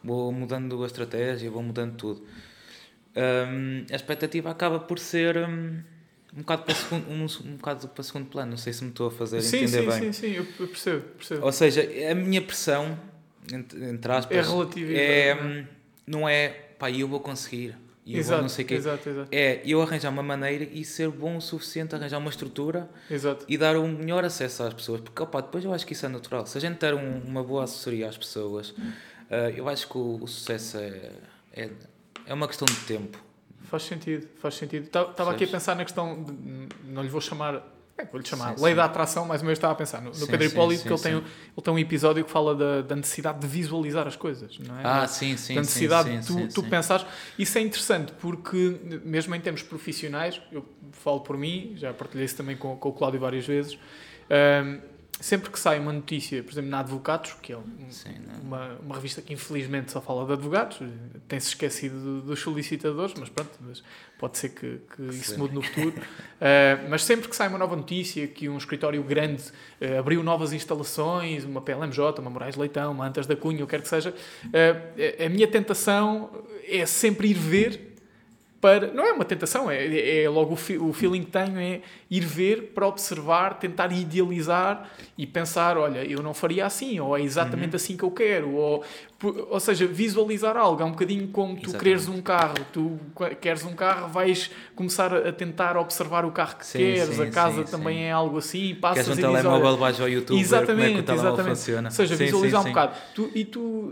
[0.03, 2.21] vou mudando a estratégia, vou mudando tudo.
[3.15, 5.81] Um, a expectativa acaba por ser um,
[6.35, 9.07] um, bocado para segundo, um, um bocado para segundo plano, não sei se me estou
[9.07, 9.99] a fazer sim, entender sim, bem.
[9.99, 11.45] Sim, sim, eu percebo, percebo.
[11.45, 12.97] Ou seja, a minha pressão,
[13.51, 14.91] entre, entre aspas, é relativa.
[14.93, 15.65] É, hum,
[16.07, 16.49] não é,
[16.79, 17.75] pá, eu vou conseguir
[18.05, 18.73] e eu não sei quê.
[18.75, 19.29] Exato, exato.
[19.31, 23.45] É eu arranjar uma maneira e ser bom o suficiente, arranjar uma estrutura exato.
[23.47, 25.01] e dar um melhor acesso às pessoas.
[25.01, 26.45] Porque opa, depois eu acho que isso é natural.
[26.47, 28.75] Se a gente der um, uma boa assessoria às pessoas, uh,
[29.55, 31.11] eu acho que o, o, sucesso é,
[31.53, 31.69] é,
[32.25, 33.19] é uma questão de tempo.
[33.65, 34.85] Faz sentido, faz sentido.
[34.85, 37.63] Estava aqui a pensar na questão, de, não lhe vou chamar
[38.05, 38.77] vou-lhe chamar sim, Lei sim.
[38.77, 40.01] da Atração, mais ou menos estava a pensar.
[40.01, 41.23] No, no sim, Pedro Hipólito, que ele tem, ele
[41.63, 44.81] tem um episódio que fala da, da, necessidade de visualizar as coisas, não é?
[44.83, 45.55] Ah, sim, sim.
[45.55, 47.05] Da necessidade de tu, tu pensares.
[47.37, 52.35] Isso é interessante porque, mesmo em termos profissionais, eu falo por mim, já partilhei isso
[52.35, 53.77] também com, com o Cláudio várias vezes.
[54.31, 54.90] Um,
[55.21, 58.09] sempre que sai uma notícia, por exemplo, na Advocados, que é um, Sim,
[58.41, 60.79] uma, uma revista que infelizmente só fala de advogados,
[61.27, 63.83] tem-se esquecido dos solicitadores, mas pronto, mas
[64.17, 65.89] pode ser que, que isso mude no futuro.
[65.95, 66.03] uh,
[66.89, 71.43] mas sempre que sai uma nova notícia, que um escritório grande uh, abriu novas instalações,
[71.43, 75.25] uma PLMJ, uma Moraes Leitão, uma Antas da Cunha, o que quer que seja, uh,
[75.25, 76.29] a minha tentação
[76.67, 77.90] é sempre ir ver
[78.61, 78.93] para.
[78.93, 82.23] Não é uma tentação, é, é logo o, fi, o feeling que tenho é ir
[82.23, 87.71] ver para observar, tentar idealizar e pensar: olha, eu não faria assim, ou é exatamente
[87.71, 87.75] uhum.
[87.75, 88.83] assim que eu quero, ou,
[89.27, 90.81] ou seja, visualizar algo.
[90.81, 91.83] É um bocadinho como tu exatamente.
[91.83, 92.99] queres um carro, tu
[93.39, 97.29] queres um carro, vais começar a tentar observar o carro que sim, queres, sim, a
[97.29, 100.75] casa sim, também é algo assim, passas queres um telemóvel, vais ao YouTube, exatamente, ver
[100.75, 101.89] como é que o telemóvel funciona.
[101.89, 102.95] Ou seja, visualizar um bocado.
[103.15, 103.91] Tu, e tu,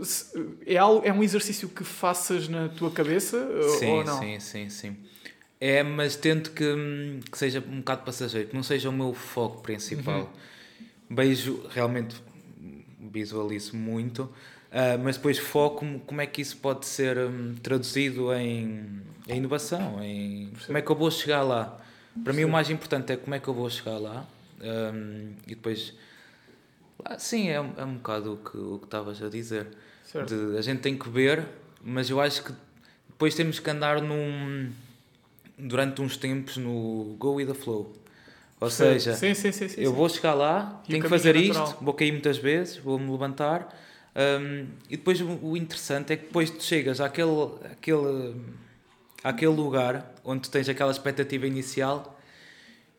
[0.66, 4.18] é, algo, é um exercício que faças na tua cabeça ou não?
[4.18, 4.96] Sim, sim sim, sim.
[5.60, 9.62] É, mas tento que, que seja um bocado passageiro, que não seja o meu foco
[9.62, 10.20] principal.
[10.20, 11.14] Uhum.
[11.14, 12.16] Beijo, realmente
[12.98, 14.30] visualizo muito,
[14.70, 20.02] uh, mas depois foco como é que isso pode ser um, traduzido em, em, inovação,
[20.02, 21.78] em como é que eu vou chegar lá.
[22.24, 24.26] Para mim o mais importante é como é que eu vou chegar lá
[24.60, 25.94] um, e depois
[27.04, 29.66] ah, sim, é, é um bocado o que, o que estavas a dizer.
[30.26, 31.46] De, a gente tem que ver,
[31.82, 32.52] mas eu acho que
[33.08, 34.70] depois temos que andar num,
[35.56, 37.92] durante uns tempos no go with the flow.
[38.60, 41.76] Ou seja, sim, sim, sim, eu vou chegar lá, e tenho que fazer é isto,
[41.80, 43.74] vou cair muitas vezes, vou-me levantar.
[44.14, 47.30] Um, e depois o interessante é que depois tu chegas àquele,
[47.70, 48.34] àquele,
[49.22, 52.18] àquele lugar onde tens aquela expectativa inicial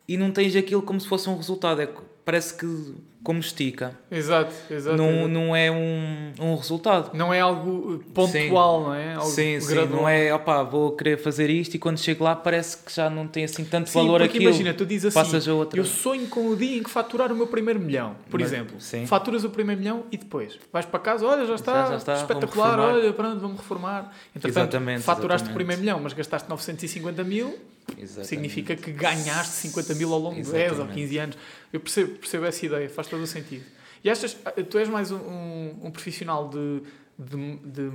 [0.08, 1.82] e não tens aquilo como se fosse um resultado.
[1.82, 1.88] É,
[2.24, 3.96] parece que como estica.
[4.10, 4.96] Exato, exato.
[4.96, 5.28] Não, exato.
[5.28, 7.10] não é um, um resultado.
[7.14, 8.84] Não é algo pontual, sim.
[8.86, 9.14] não é?
[9.14, 9.74] Algo sim, sim.
[9.86, 13.28] Não é, opá, vou querer fazer isto e quando chego lá parece que já não
[13.28, 14.50] tem assim tanto sim, valor porque aquilo.
[14.50, 15.78] imagina, tu dizes assim, a outra.
[15.78, 18.80] eu sonho com o dia em que faturar o meu primeiro milhão, por Mas, exemplo.
[18.80, 19.06] Sim.
[19.06, 22.14] Faturas o primeiro milhão e depois vais para casa, olha, já está, já, já está
[22.14, 24.12] espetacular, olha, pronto, vamos reformar.
[24.34, 25.50] Entretanto, exatamente, faturaste exatamente.
[25.50, 27.56] o primeiro milhão, mas gastaste 950 mil,
[27.98, 28.28] Exatamente.
[28.28, 31.36] significa que ganhaste 50 mil ao longo de 10 ou 15 anos.
[31.72, 33.64] Eu percebo, percebo essa ideia, faz todo o sentido.
[34.02, 34.36] E achas,
[34.70, 36.82] tu és mais um, um, um profissional de,
[37.18, 37.90] de, de,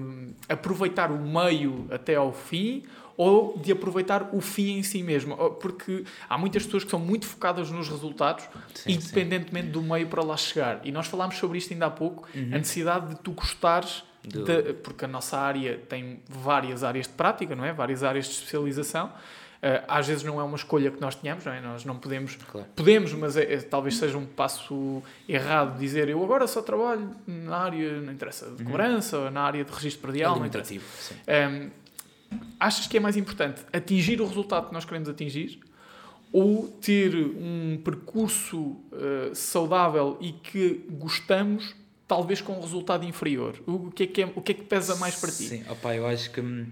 [0.47, 2.83] aproveitar o meio até ao fim
[3.17, 5.35] ou de aproveitar o fim em si mesmo?
[5.55, 9.71] Porque há muitas pessoas que são muito focadas nos resultados, sim, independentemente sim.
[9.71, 10.81] do meio para lá chegar.
[10.83, 12.51] E nós falámos sobre isto ainda há pouco, uhum.
[12.53, 14.43] a necessidade de tu gostares do...
[14.43, 17.73] de, porque a nossa área tem várias áreas de prática, não é?
[17.73, 19.11] Várias áreas de especialização.
[19.57, 21.59] Uh, às vezes não é uma escolha que nós tenhamos, não é?
[21.59, 22.67] Nós não podemos, claro.
[22.75, 27.57] podemos, mas é, é, talvez seja um passo errado dizer eu agora só trabalho na
[27.57, 28.69] área, não interessa, de uhum.
[28.69, 30.75] cobrança, ou na área de registro predial, não interessa.
[30.75, 30.79] Um,
[31.25, 31.69] ehm,
[32.59, 35.59] achas que é mais importante atingir o resultado que nós queremos atingir
[36.31, 41.73] ou ter um percurso uh, saudável e que gostamos,
[42.07, 43.55] talvez com um resultado inferior?
[43.65, 45.47] O que é que, é, o que, é que pesa mais para ti?
[45.47, 46.67] Sim, opa, eu acho que, hum,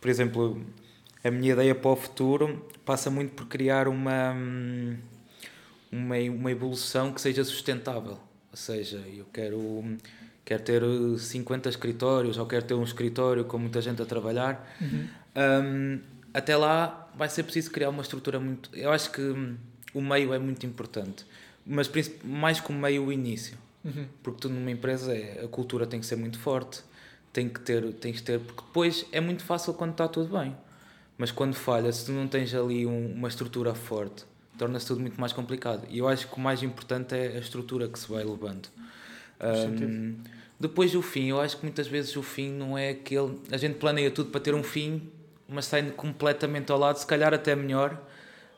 [0.00, 0.60] por exemplo
[1.22, 4.34] a minha ideia para o futuro passa muito por criar uma,
[5.90, 8.18] uma, uma evolução que seja sustentável.
[8.50, 9.96] Ou seja, eu quero,
[10.44, 10.82] quero ter
[11.18, 14.74] 50 escritórios ou quero ter um escritório com muita gente a trabalhar.
[14.80, 15.08] Uhum.
[15.36, 16.00] Um,
[16.32, 18.70] até lá vai ser preciso criar uma estrutura muito.
[18.72, 19.56] Eu acho que
[19.92, 21.26] o meio é muito importante,
[21.66, 21.90] mas
[22.24, 23.56] mais que o meio, o início.
[23.84, 24.06] Uhum.
[24.22, 26.80] Porque tu numa empresa é, a cultura tem que ser muito forte,
[27.32, 30.56] tem que ter, tem que ter, porque depois é muito fácil quando está tudo bem.
[31.18, 34.24] Mas quando falha, se tu não tens ali um, uma estrutura forte,
[34.56, 35.84] torna-se tudo muito mais complicado.
[35.90, 38.68] E eu acho que o mais importante é a estrutura que se vai levando.
[39.40, 40.16] Um,
[40.60, 43.36] depois o fim, eu acho que muitas vezes o fim não é aquele.
[43.50, 45.02] A gente planeia tudo para ter um fim,
[45.48, 48.00] mas sai completamente ao lado, se calhar até melhor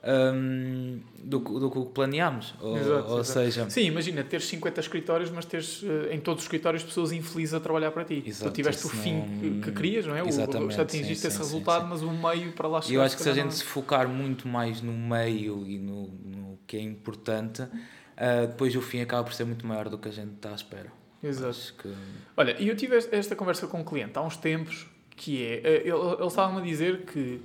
[0.02, 2.54] um, do, do que planeámos.
[2.60, 3.24] Ou, exato, ou exato.
[3.24, 7.54] seja, sim, imagina teres 50 escritórios, mas teres uh, em todos os escritórios pessoas infelizes
[7.54, 8.22] a trabalhar para ti.
[8.26, 10.26] Exato, tu tiveste o fim que, que, querias, não é?
[10.26, 12.94] Exatamente, o, atingiste sim, esse sim, resultado, sim, mas o meio para lá chegar.
[12.94, 13.50] Eu acho que se a gente não...
[13.50, 18.80] se focar muito mais no meio e no, no que é importante, uh, depois o
[18.80, 20.92] fim acaba por ser muito maior do que a gente está à espera.
[21.22, 21.74] Exato.
[21.78, 21.92] Que...
[22.34, 24.86] Olha, e eu tive esta conversa com um cliente há uns tempos
[25.20, 27.40] que é, eh, ele, ele estava-me a dizer que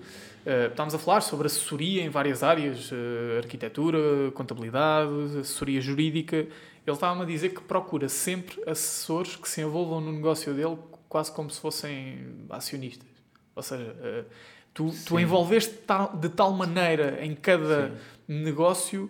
[0.45, 6.35] Uh, estamos a falar sobre assessoria em várias áreas, uh, arquitetura, contabilidade, assessoria jurídica.
[6.35, 6.49] Ele
[6.85, 10.77] estava-me a dizer que procura sempre assessores que se envolvam no negócio dele
[11.09, 13.07] quase como se fossem acionistas.
[13.55, 14.25] Ou seja, uh,
[14.71, 15.79] tu, tu envolveste
[16.21, 17.95] de tal maneira em cada Sim.
[18.27, 19.09] negócio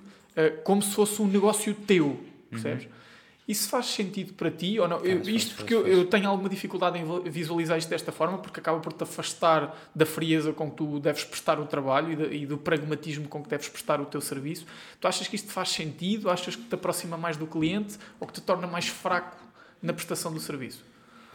[0.63, 2.17] como se fosse um negócio teu,
[2.49, 2.86] percebes?
[2.86, 2.91] Uhum.
[3.47, 4.99] Isso faz sentido para ti ou não?
[4.99, 8.12] Faz, eu, isto faz, porque faz, eu, eu, tenho alguma dificuldade em visualizar isto desta
[8.12, 12.12] forma, porque acaba por te afastar da frieza com que tu deves prestar o trabalho
[12.12, 14.65] e, de, e, do pragmatismo com que deves prestar o teu serviço.
[14.99, 16.31] Tu achas que isto faz sentido?
[16.31, 19.38] Achas que te aproxima mais do cliente ou que te torna mais fraco
[19.79, 20.84] na prestação do serviço?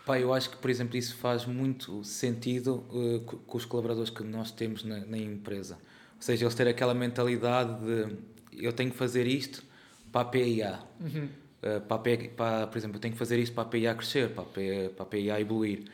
[0.05, 4.25] Pá, eu acho que, por exemplo, isso faz muito sentido uh, com os colaboradores que
[4.25, 5.75] nós temos na, na empresa.
[6.16, 8.16] Ou seja, eles terem aquela mentalidade de
[8.53, 9.62] eu tenho que fazer isto
[10.11, 10.81] para a PIA.
[10.99, 13.66] Uhum uh, para, a PA, para, por exemplo, eu tenho que fazer isto para a
[13.66, 15.85] PIA crescer, para a PIA, para a PIA evoluir.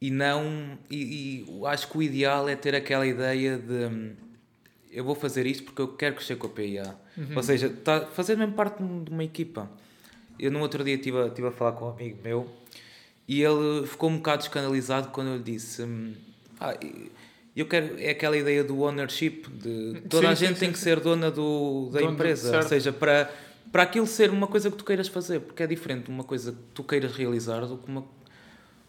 [0.00, 0.78] e não.
[0.90, 4.12] E, e, acho que o ideal é ter aquela ideia de hum,
[4.90, 6.94] eu vou fazer isto porque eu quero crescer com a PIA.
[7.16, 7.36] Uhum.
[7.36, 9.70] Ou seja, tá, fazer mesmo parte de uma equipa.
[10.38, 12.48] Eu no outro dia estive a, estive a falar com um amigo meu
[13.26, 15.82] e ele ficou um bocado escandalizado quando eu lhe disse.
[15.82, 16.14] Hum,
[16.60, 16.76] ah,
[17.54, 17.98] eu quero.
[17.98, 21.00] É aquela ideia do ownership, de toda sim, a gente sim, tem sim, que ser
[21.00, 22.56] dona do, da Dono, empresa.
[22.56, 23.30] Ou seja, para,
[23.70, 26.58] para aquilo ser uma coisa que tu queiras fazer, porque é diferente uma coisa que
[26.74, 28.04] tu queiras realizar do que uma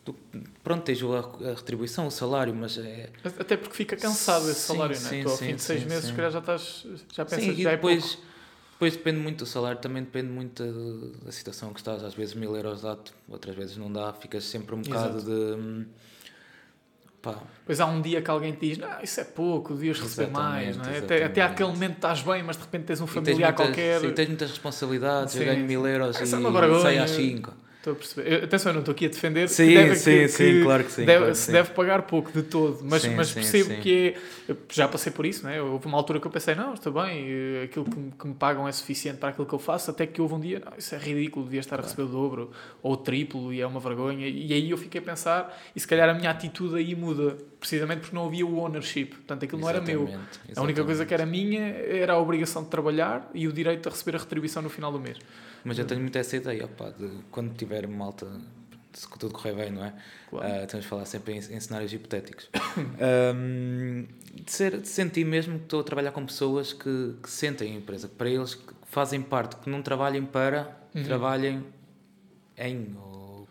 [0.04, 0.14] Tu,
[0.62, 3.10] pronto, tens a, a, retribuição, o salário, mas é.
[3.40, 5.12] Até porque fica cansado esse salário, sim, não é?
[5.12, 6.16] Sim, tu ao sim, fim de seis sim, meses, sim.
[6.16, 6.86] já estás.
[7.14, 8.28] Já pensas sim, que já é depois, pouco.
[8.74, 12.04] depois depende muito do salário, também depende muito da, da situação que estás.
[12.04, 12.98] Às vezes mil euros dá
[13.30, 15.26] outras vezes não dá, ficas sempre um bocado Exato.
[15.26, 15.88] de.
[17.24, 17.38] Pá.
[17.66, 20.76] Pois há um dia que alguém te diz, não, isso é pouco, devias receber mais,
[20.76, 20.98] não é?
[20.98, 24.02] Até, até aquele momento estás bem, mas de repente tens um familiar tens muitas, qualquer.
[24.02, 27.54] Sim, tens muitas responsabilidades, eu ganho mil euros e saio às cinco.
[27.84, 28.44] Estou a perceber.
[28.46, 30.84] Atenção, eu não estou aqui a defender sim, que deve, sim, que, sim, que claro
[30.86, 31.04] que sim.
[31.04, 31.52] Deve, claro se sim.
[31.52, 34.16] deve pagar pouco de todo, mas, sim, mas percebo que
[34.48, 34.56] é.
[34.72, 35.62] Já passei por isso, né?
[35.62, 37.28] houve uma altura que eu pensei, não, está bem,
[37.66, 40.22] aquilo que me, que me pagam é suficiente para aquilo que eu faço, até que
[40.22, 42.98] houve um dia, não, isso é ridículo, devia estar a receber o dobro ou o
[42.98, 44.30] triplo e é uma vergonha.
[44.30, 48.02] E aí eu fiquei a pensar, e se calhar a minha atitude aí muda, precisamente
[48.02, 50.20] porque não havia o ownership, portanto aquilo exatamente, não era meu.
[50.20, 50.60] Exatamente.
[50.60, 53.90] A única coisa que era minha era a obrigação de trabalhar e o direito a
[53.90, 55.18] receber a retribuição no final do mês.
[55.64, 58.28] Mas eu tenho muito essa ideia, opa, de quando tiver malta,
[58.92, 59.94] se tudo correr bem, não é?
[60.30, 60.46] Claro.
[60.46, 62.50] Uh, temos de falar sempre em, em cenários hipotéticos.
[63.34, 67.72] um, de, ser, de sentir mesmo que estou a trabalhar com pessoas que, que sentem
[67.72, 71.02] a empresa, que para eles que fazem parte, que não trabalhem para, uhum.
[71.02, 71.64] trabalhem
[72.58, 72.94] em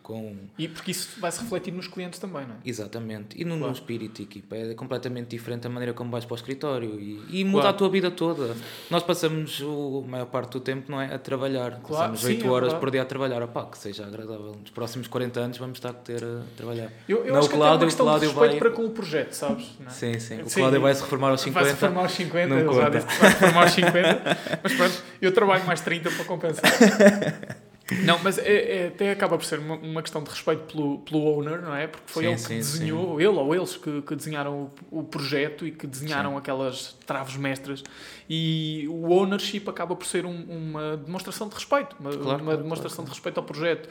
[0.02, 0.36] com...
[0.58, 2.58] E porque isso vai se refletir nos clientes também, não é?
[2.64, 3.40] Exatamente.
[3.40, 3.66] E no, claro.
[3.66, 4.56] no espírito de equipa.
[4.56, 7.76] É completamente diferente a maneira como vais para o escritório e, e muda claro.
[7.76, 8.54] a tua vida toda.
[8.90, 11.14] Nós passamos o, a maior parte do tempo, não é?
[11.14, 11.80] A trabalhar.
[11.80, 12.12] Claro.
[12.12, 13.42] Passamos 8 Sim, é horas é por dia a trabalhar.
[13.42, 14.56] Opá, que seja agradável.
[14.60, 16.90] Nos próximos 40 anos vamos estar a ter a trabalhar.
[17.08, 18.56] Eu, eu acho que Cláudio, é uma de vai...
[18.56, 19.70] para com o projeto, sabes?
[19.78, 19.90] Não é?
[19.90, 20.42] Sim, sim.
[20.42, 21.60] O sim, Cláudio vai se reformar aos 50.
[21.60, 24.38] Vai se reformar aos 50, não que vai se reformar aos 50.
[24.62, 26.72] mas pronto, eu trabalho mais 30 para compensar.
[28.04, 31.24] Não, mas é, é, até acaba por ser uma, uma, questão de respeito pelo, pelo
[31.24, 31.86] owner, não é?
[31.86, 33.24] Porque foi sim, ele que sim, desenhou, sim.
[33.24, 37.82] ele ou eles que, que desenharam o, o, projeto e que desenharam aquelas traves mestras.
[38.28, 43.04] E o ownership acaba por ser um, uma demonstração de respeito, uma, claro, uma demonstração
[43.04, 43.10] claro.
[43.10, 43.88] de respeito ao projeto.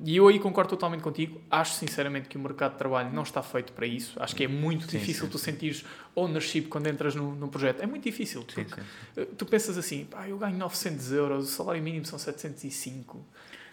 [0.00, 1.40] E eu aí concordo totalmente contigo.
[1.50, 4.14] Acho sinceramente que o mercado de trabalho não está feito para isso.
[4.22, 7.82] Acho que é muito sim, difícil sim, tu sentires ownership quando entras num, num projeto.
[7.82, 8.44] É muito difícil.
[8.54, 9.24] Sim, sim.
[9.36, 13.24] tu pensas assim, pá, eu ganho 900 euros, o salário mínimo são 705.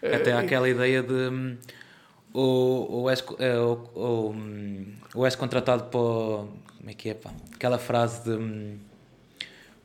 [0.02, 1.58] Até uh, aquela ideia de.
[2.34, 6.00] Ou, ou, és, eh, ou, ou, hum, ou és contratado para.
[6.78, 7.14] Como é que é?
[7.14, 7.32] Pá?
[7.54, 8.32] Aquela frase de.
[8.32, 8.80] Um,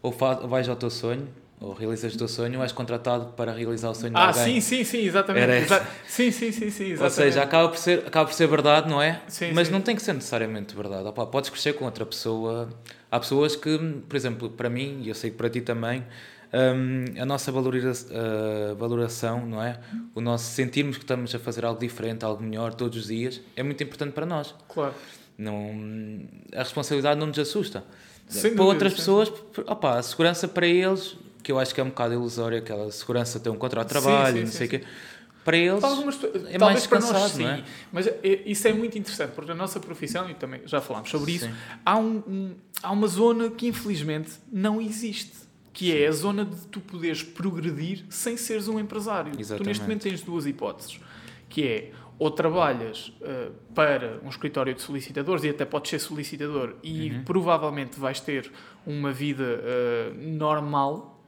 [0.02, 1.28] ou, faz, ou vais ao teu sonho
[1.61, 4.57] ou realizas o teu sonho ou és contratado para realizar o sonho ah, de alguém.
[4.57, 5.53] Ah, sim, sim, sim, exatamente.
[5.53, 7.03] Exa sim, sim, sim, sim, exatamente.
[7.03, 9.20] Ou seja, acaba por ser, acaba por ser verdade, não é?
[9.29, 9.73] Sim, Mas sim.
[9.75, 11.07] não tem que ser necessariamente verdade.
[11.07, 12.70] Opa, podes crescer com outra pessoa.
[13.11, 16.03] Há pessoas que, por exemplo, para mim, e eu sei que para ti também,
[16.53, 19.79] um, a nossa valoriza uh, valoração, não é?
[20.14, 23.62] O nosso sentirmos que estamos a fazer algo diferente, algo melhor todos os dias, é
[23.62, 24.55] muito importante para nós.
[24.66, 24.94] Claro.
[25.37, 25.75] Não,
[26.55, 27.85] a responsabilidade não nos assusta.
[28.27, 29.33] Sem para dúvida, outras pessoas,
[29.66, 33.38] opa, a segurança para eles que eu acho que é um bocado ilusória, aquela segurança
[33.38, 34.85] de ter um contrato de trabalho, sim, sim, não sei o quê.
[35.44, 37.46] Para eles Algumas, é mais para cansado, nós, sim.
[37.46, 37.64] É?
[37.90, 41.33] Mas é, isso é muito interessante, porque a nossa profissão, e também já falámos sobre
[41.33, 41.50] isso,
[41.85, 45.33] há, um, um, há uma zona que infelizmente não existe,
[45.72, 49.33] que é a zona de tu poderes progredir sem seres um empresário.
[49.38, 49.64] Exatamente.
[49.64, 51.00] Tu neste momento tens duas hipóteses,
[51.48, 56.74] que é ou trabalhas uh, para um escritório de solicitadores e até podes ser solicitador
[56.83, 57.24] e uhum.
[57.24, 58.53] provavelmente vais ter
[58.87, 61.19] uma vida uh, normal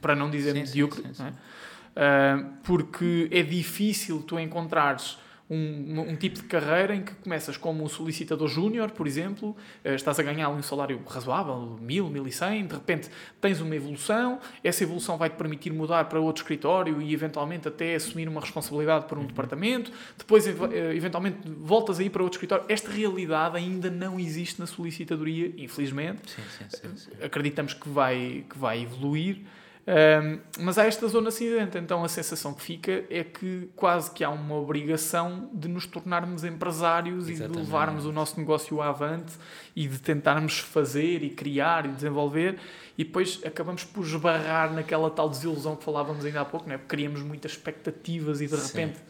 [0.00, 2.36] para não dizer sim, medíocre, sim, sim, é?
[2.36, 5.18] uh, porque é difícil tu encontrares
[5.50, 9.94] um, um, tipo de carreira em que começas como um solicitador júnior, por exemplo, uh,
[9.94, 13.08] estás a ganhar um salário razoável, mil, mil e cem, de repente
[13.40, 18.28] tens uma evolução, essa evolução vai-te permitir mudar para outro escritório e eventualmente até assumir
[18.28, 19.26] uma responsabilidade por um uhum.
[19.26, 20.52] departamento, depois eh,
[20.94, 22.64] eventualmente voltas aí para outro escritório.
[22.68, 26.30] Esta realidade ainda não existe na solicitadoria, infelizmente.
[26.30, 29.38] Sim, sim, sim, Acreditamos que vai, que vai evoluir.
[29.88, 34.22] Um, mas há esta zona cinzenta, então a sensação que fica é que quase que
[34.22, 37.58] há uma obrigação de nos tornarmos empresários Exatamente.
[37.58, 39.32] e de levarmos o nosso negócio avante
[39.74, 42.58] e de tentarmos fazer e criar e desenvolver
[42.98, 46.76] e depois acabamos por esbarrar naquela tal desilusão que falávamos ainda há pouco, não é?
[46.76, 49.04] porque criamos muitas expectativas e de repente Sim.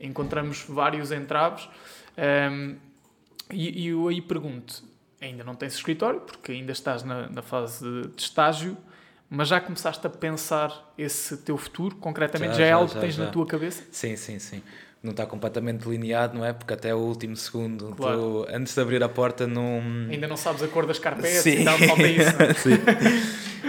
[0.00, 1.68] encontramos vários entraves.
[2.50, 2.76] Um,
[3.52, 4.82] e, e eu aí pergunto,
[5.20, 7.84] ainda não tens escritório, porque ainda estás na, na fase
[8.16, 8.76] de estágio,
[9.30, 12.52] mas já começaste a pensar esse teu futuro, concretamente?
[12.52, 13.82] Já, já, já é algo já, que tens na tua cabeça?
[13.90, 14.62] Sim, sim, sim.
[15.02, 16.52] não está completamente delineado, não é?
[16.52, 18.18] Porque até o último segundo, claro.
[18.18, 19.82] tô, antes de abrir a porta, não.
[20.10, 21.60] Ainda não sabes a cor das carpetas Sim.
[21.60, 22.32] e tal, falta isso.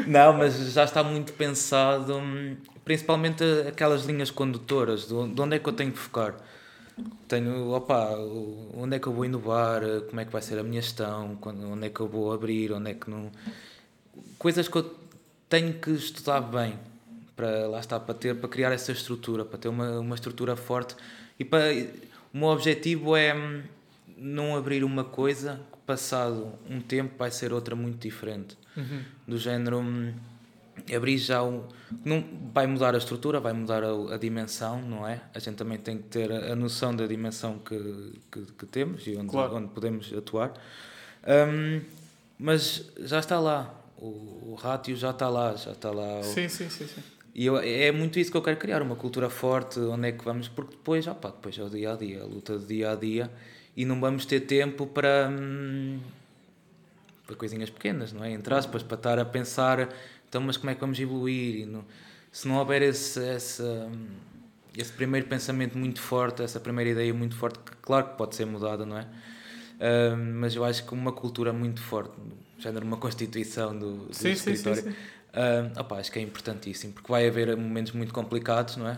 [0.07, 2.21] Não, não, mas já está muito pensado,
[2.85, 6.35] principalmente aquelas linhas condutoras, de onde é que eu tenho que focar.
[7.27, 8.09] Tenho, opa,
[8.73, 11.85] onde é que eu vou inovar, como é que vai ser a minha gestão, onde
[11.85, 13.31] é que eu vou abrir, onde é que não.
[14.37, 14.98] Coisas que eu
[15.49, 16.77] tenho que estudar bem
[17.35, 20.95] para lá está para ter para criar essa estrutura para ter uma, uma estrutura forte.
[21.39, 21.71] E para
[22.33, 23.63] o meu objetivo é hum,
[24.17, 28.57] não abrir uma coisa que passado um tempo vai ser outra muito diferente.
[28.77, 29.01] Uhum.
[29.27, 30.13] do género hum,
[30.95, 31.39] abrir já
[32.05, 32.23] não
[32.53, 35.21] vai mudar a estrutura vai mudar a, a, dimensão não é?
[35.33, 39.07] A gente também tem que ter a, a noção da dimensão que, que, que temos
[39.07, 39.55] e onde, claro.
[39.55, 40.53] onde podemos atuar.
[41.27, 41.81] Um,
[42.37, 46.49] mas já está lá o, o ratio já está lá já está lá sim, o,
[46.49, 47.01] sim, sim, sim.
[47.33, 50.25] E eu, é muito isso que eu quero criar, uma cultura forte, onde é que
[50.25, 52.95] vamos, porque depois, opa, depois é o dia a dia, a luta do dia a
[52.95, 53.31] dia,
[53.77, 55.99] e não vamos ter tempo para, hum,
[57.25, 58.31] para coisinhas pequenas, não é?
[58.31, 59.87] Entre aspas, para estar a pensar,
[60.27, 61.67] então, mas como é que vamos evoluir?
[61.67, 61.85] Não,
[62.31, 64.07] se não houver esse, esse, hum,
[64.77, 68.45] esse primeiro pensamento muito forte, essa primeira ideia muito forte, que claro que pode ser
[68.45, 69.07] mudada, não é?
[69.79, 72.11] Uh, mas eu acho que uma cultura muito forte,
[72.57, 74.95] género uma constituição do, do sim, escritório, sim, sim,
[75.29, 78.97] Uh, opa, acho que é importantíssimo, porque vai haver momentos muito complicados, não é?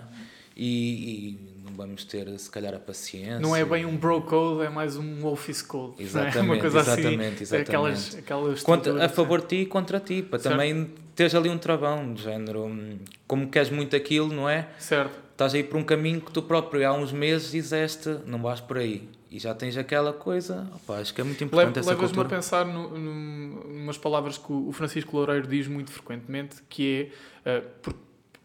[0.56, 3.40] E, e, não vamos ter, se calhar, a paciência.
[3.40, 5.96] Não é bem um bro code, é mais um office code.
[6.02, 6.42] Exatamente, é?
[6.42, 7.70] Uma coisa exatamente, assim, exatamente.
[7.70, 10.54] Aquelas, aquelas contra, a favor de ti e contra ti, para certo.
[10.54, 14.70] também teres ali um travão, de género, hum, como queres muito aquilo, não é?
[14.80, 15.20] Certo.
[15.34, 18.78] Estás aí por um caminho que tu próprio há uns meses dizeste, não vais por
[18.78, 22.24] aí e já tens aquela coisa, opa, acho que é muito importante essa cultura.
[22.24, 27.10] Levas-me a pensar no, no, umas palavras que o Francisco Loureiro diz muito frequentemente, que
[27.46, 27.96] é, uh, por,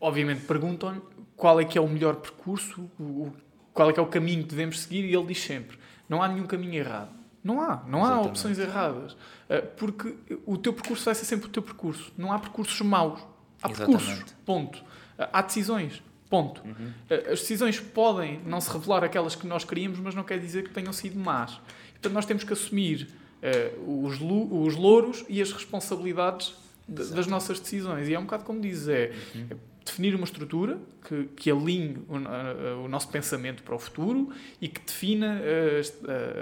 [0.01, 1.03] obviamente perguntam-lhe
[1.35, 3.33] qual é que é o melhor percurso, o,
[3.75, 5.77] qual é que é o caminho que devemos seguir, e ele diz sempre,
[6.09, 7.11] não há nenhum caminho errado.
[7.43, 8.13] Não há, não Exatamente.
[8.13, 9.13] há opções erradas.
[9.13, 12.13] Uh, porque o teu percurso vai ser sempre o teu percurso.
[12.17, 13.21] Não há percursos maus.
[13.61, 14.05] Há Exatamente.
[14.05, 14.79] percursos, ponto.
[14.79, 16.03] Uh, há decisões.
[16.29, 16.63] Ponto.
[16.65, 16.93] Uhum.
[17.09, 20.71] As decisões podem não se revelar aquelas que nós queríamos, mas não quer dizer que
[20.71, 21.61] tenham sido más.
[21.93, 23.09] Portanto, nós temos que assumir
[23.43, 26.55] uh, os, os louros e as responsabilidades
[26.89, 28.09] de, das nossas decisões.
[28.09, 29.47] E é um bocado como dizes, é, uhum.
[29.51, 34.31] é definir uma estrutura que, que alinhe o, uh, o, nosso pensamento para o futuro
[34.61, 35.41] e que defina
[35.79, 35.95] as,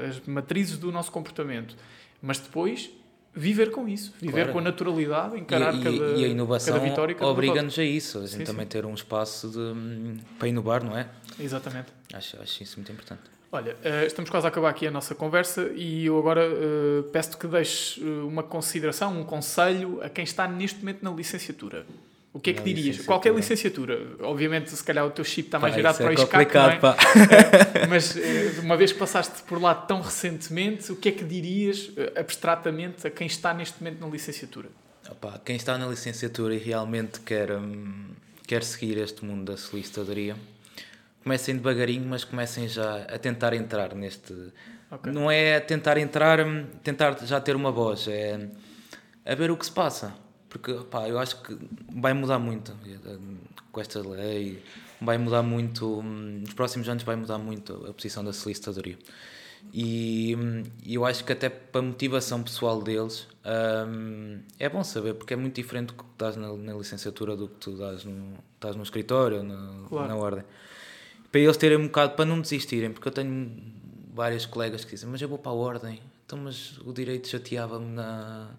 [0.09, 1.77] as matrizes do nosso comportamento.
[2.23, 2.91] Mas depois
[3.35, 4.53] viver com isso, viver claro.
[4.53, 8.27] com a naturalidade, encarar e, cada, e a inovação cada vitória obriga-nos a isso, a
[8.27, 8.71] gente sim, também sim.
[8.71, 11.09] ter um espaço de, para inovar, não é?
[11.39, 11.89] Exatamente.
[12.13, 13.23] Acho, acho isso muito importante.
[13.51, 17.37] Olha, uh, estamos quase a acabar aqui a nossa conversa e eu agora uh, peço-te
[17.37, 21.87] que deixes uh, uma consideração, um conselho a quem está neste momento na licenciatura.
[22.35, 23.07] O que é que não, dirias?
[23.07, 23.97] Qualquer licenciatura.
[24.19, 26.69] Obviamente, se calhar o teu chip está mais pá, virado para é o ISCAC, não
[26.69, 26.77] é?
[26.79, 26.97] Pá.
[27.89, 31.93] Mas eh, uma vez que passaste por lá tão recentemente, o que é que dirias
[31.97, 34.69] eh, abstratamente a quem está neste momento na licenciatura?
[35.09, 38.09] Opa, quem está na licenciatura e realmente quer, hum,
[38.49, 40.35] quer seguir este mundo da solicitadoria,
[41.23, 44.35] comecem devagarinho, mas comecem já a tentar entrar neste...
[44.91, 45.13] Okay.
[45.13, 48.49] Não é tentar entrar, hum, tentar já ter uma voz, é
[49.25, 50.24] a ver o que se passa
[50.55, 51.59] porque pá, eu acho que
[51.93, 53.19] vai mudar muito eh,
[53.73, 54.63] com esta lei,
[55.01, 58.97] vai mudar muito, hum, nos próximos anos vai mudar muito a posição da solicitadoria.
[59.73, 63.27] E, hum, eu acho que até para a motivação pessoal deles
[64.59, 67.57] é bom saber, porque é muito diferente do que estás na, na licenciatura do que
[67.57, 70.09] tu estás no, estás no escritório, na, claro.
[70.09, 70.45] na ordem.
[71.33, 73.51] Para eles terem um bocado, para não desistirem, porque eu tenho
[74.15, 77.91] vários colegas que dizem, mas eu vou para a ordem, então mas o direito chateava-me
[77.91, 78.51] na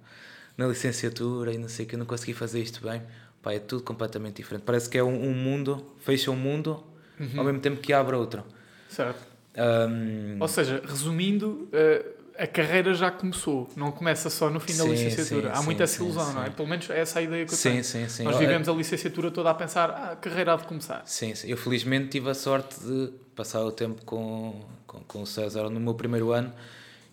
[0.58, 3.01] na licenciatura e não sei que eu não consegui fazer isto bem.
[3.41, 4.64] Pá, é tudo completamente diferente.
[4.64, 6.84] Parece que é um, um mundo, fecha um mundo,
[7.20, 7.38] uhum.
[7.38, 8.43] ao mesmo tempo que abre outro.
[8.89, 9.20] Certo.
[9.58, 10.38] Um...
[10.39, 14.86] Ou seja, resumindo, uh, a carreira já começou, não começa só no fim sim, da
[14.86, 15.53] licenciatura.
[15.53, 16.49] Sim, Há muita essa ilusão, não é?
[16.49, 17.84] Pelo menos é essa a ideia que eu sim, tenho.
[17.84, 18.24] Sim, sim.
[18.24, 21.03] Nós vivemos a licenciatura toda a pensar, ah, a carreira há de começar.
[21.06, 21.49] Sim, sim.
[21.49, 25.80] Eu felizmente tive a sorte de passar o tempo com, com, com o César no
[25.80, 26.53] meu primeiro ano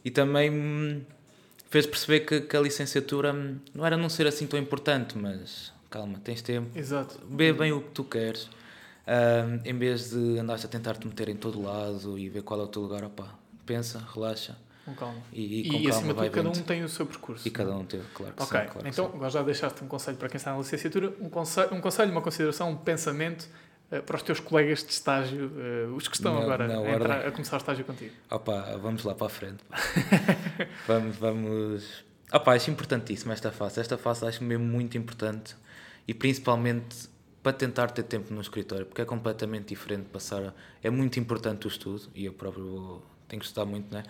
[0.04, 1.06] e também
[1.72, 6.20] fez perceber que, que, a licenciatura não era não ser assim tão importante, mas calma,
[6.22, 6.78] tens tempo.
[6.78, 7.18] Exato.
[7.30, 8.50] Vê bem o que tu queres.
[9.08, 12.60] Um, em vez de andares a tentar te meter em todo lado e ver qual
[12.60, 13.26] é o teu lugar, opa,
[13.64, 14.54] pensa, relaxa.
[14.84, 15.22] Com calma.
[15.32, 17.48] E, e, com e calma, acima de tudo, cada um tem o seu percurso.
[17.48, 20.18] E cada um tem, claro que Ok, sim, claro então agora já deixaste um conselho
[20.18, 23.48] para quem está na licenciatura, um conselho, um conselho uma consideração, um pensamento
[24.00, 27.26] para os teus colegas de estágio, uh, os que estão na, agora na a, entrar,
[27.26, 28.12] a, começar o estágio contigo.
[28.30, 29.62] Opa, vamos lá para a frente.
[30.86, 32.04] vamos, vamos.
[32.32, 33.80] Opa, acho importantíssimo esta fase.
[33.80, 35.54] Esta fase acho mesmo muito importante
[36.08, 37.10] e principalmente
[37.42, 40.54] para tentar ter tempo no escritório, porque é completamente diferente passar.
[40.82, 44.04] É muito importante o estudo, e eu próprio vou, tenho que estudar muito, né?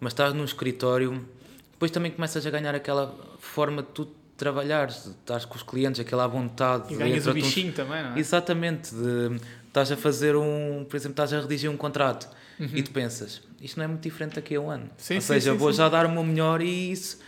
[0.00, 1.26] mas estás no escritório,
[1.72, 4.06] depois também começas a ganhar aquela forma de tu
[4.36, 6.92] trabalhares, estás com os clientes, aquela vontade.
[6.92, 7.72] E ganhas o bichinho um...
[7.72, 8.18] também, não é?
[8.18, 12.28] Exatamente, de, estás a fazer um, por exemplo, estás a redigir um contrato
[12.58, 12.68] uhum.
[12.72, 14.90] e tu pensas, isto não é muito diferente daqui a um ano.
[14.96, 17.18] Sim, Ou sim, seja, sim, vou já dar o meu melhor e isso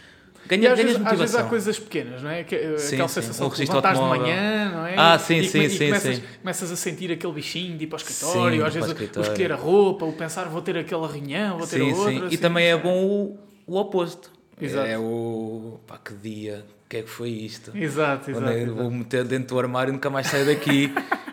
[0.48, 2.40] Ganha, às, vezes, às vezes há coisas pequenas, não é?
[2.40, 3.20] Eh, sim, aquela sim.
[3.20, 4.94] sensação um de levantares de manhã, não é?
[4.96, 6.22] Ah, sim, e, sim, e, sim, começas, sim.
[6.40, 9.52] começas a sentir aquele bichinho de ir para o escritório, sim, às vezes o escolher
[9.52, 12.10] a roupa, o pensar vou ter aquela reunião, vou ter sim, outra.
[12.10, 12.24] Sim.
[12.26, 14.30] Assim, e também é bom o, o oposto.
[14.60, 14.86] Exato.
[14.86, 17.76] É o pá, que dia, o que é que foi isto?
[17.76, 18.50] Exato, exato.
[18.50, 18.74] exato.
[18.74, 20.92] Vou meter dentro do armário e nunca mais saio daqui.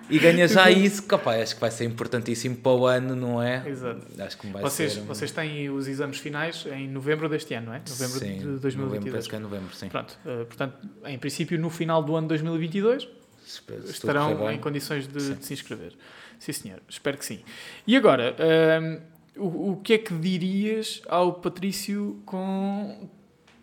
[0.10, 3.64] e ganha já isso, capaz, acho que vai ser importantíssimo para o ano, não é?
[3.68, 4.02] Exato.
[4.20, 5.02] Acho que vai vocês, ser.
[5.02, 7.82] Vocês têm os exames finais em novembro deste ano, não é?
[7.88, 8.76] Novembro sim, de 2022.
[8.76, 9.90] Novembro, penso que é novembro, sim.
[9.90, 13.08] Pronto, uh, portanto, em princípio, no final do ano de 2022
[13.46, 15.94] Espero, estarão em condições de, de, se inscrever.
[16.40, 17.40] Sim, senhor, espero que sim.
[17.86, 19.02] E agora, uh,
[19.38, 23.10] o, o que é que dirias ao Patrício com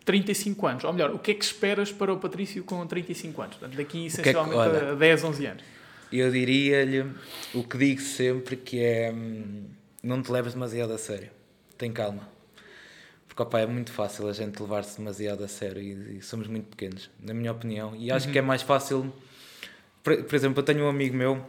[0.04, 0.84] 35 anos?
[0.84, 3.56] Ou melhor, o que é que esperas para o Patrício com 35 anos?
[3.56, 5.64] Portanto, daqui essencialmente é que, olha, a 10, 11 anos
[6.12, 7.06] eu diria-lhe
[7.54, 9.64] o que digo sempre que é hum,
[10.02, 11.30] não te leves demasiado a sério.
[11.78, 12.28] Tem calma.
[13.28, 16.66] Porque opa, é muito fácil a gente levar-se demasiado a sério e, e, somos muito
[16.66, 17.94] pequenos, na minha opinião.
[17.96, 18.32] E acho uhum.
[18.32, 19.12] que é mais fácil.
[20.02, 21.46] Por, por, exemplo, eu tenho um amigo meu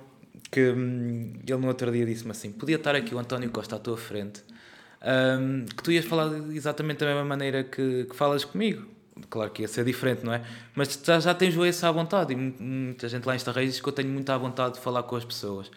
[0.51, 3.79] que hum, ele no outro dia disse-me assim: podia estar aqui o António Costa à
[3.79, 4.43] tua frente,
[5.01, 8.91] um, que tu ias falar exatamente da mesma maneira que, que falas comigo
[9.29, 10.41] claro que ia ser diferente, não é?
[10.75, 13.87] Mas já, já tens esse à vontade e muita gente lá em Estarreis diz que
[13.87, 15.69] eu tenho muita vontade de falar com as pessoas.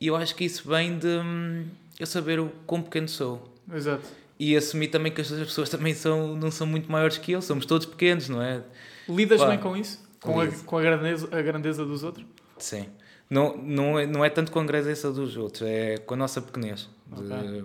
[0.00, 1.66] E eu acho que isso vem de hum,
[1.98, 3.52] eu saber o quão pequeno sou.
[3.72, 4.08] Exato.
[4.38, 7.66] E assumir também que as pessoas também são, não são muito maiores que eu, somos
[7.66, 8.62] todos pequenos, não é?
[9.08, 10.02] Lidas Pá, bem com isso?
[10.20, 12.24] Com, a, com a, grandeza, a grandeza dos outros?
[12.58, 12.86] Sim.
[13.32, 16.38] Não, não, é, não é tanto com a grandeza dos outros, é com a nossa
[16.42, 16.86] pequenez.
[17.10, 17.64] Okay.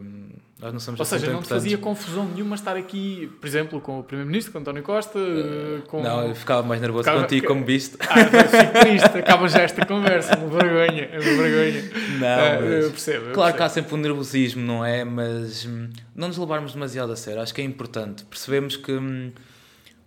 [0.62, 4.00] Nós não somos Ou seja, não te fazia confusão nenhuma estar aqui, por exemplo, com
[4.00, 6.02] o Primeiro-Ministro, com António Costa, uh, com...
[6.02, 7.22] Não, eu ficava mais nervoso ficava...
[7.22, 7.98] contigo, como viste.
[8.00, 11.84] Ah, fico triste, acaba já esta conversa, uma vergonha, é uma vergonha.
[12.18, 13.26] Não, uh, eu percebo.
[13.26, 13.58] Eu claro percebo.
[13.58, 15.04] que há sempre um nervosismo, não é?
[15.04, 18.24] Mas hum, não nos levarmos demasiado a sério, acho que é importante.
[18.24, 19.34] Percebemos que hum,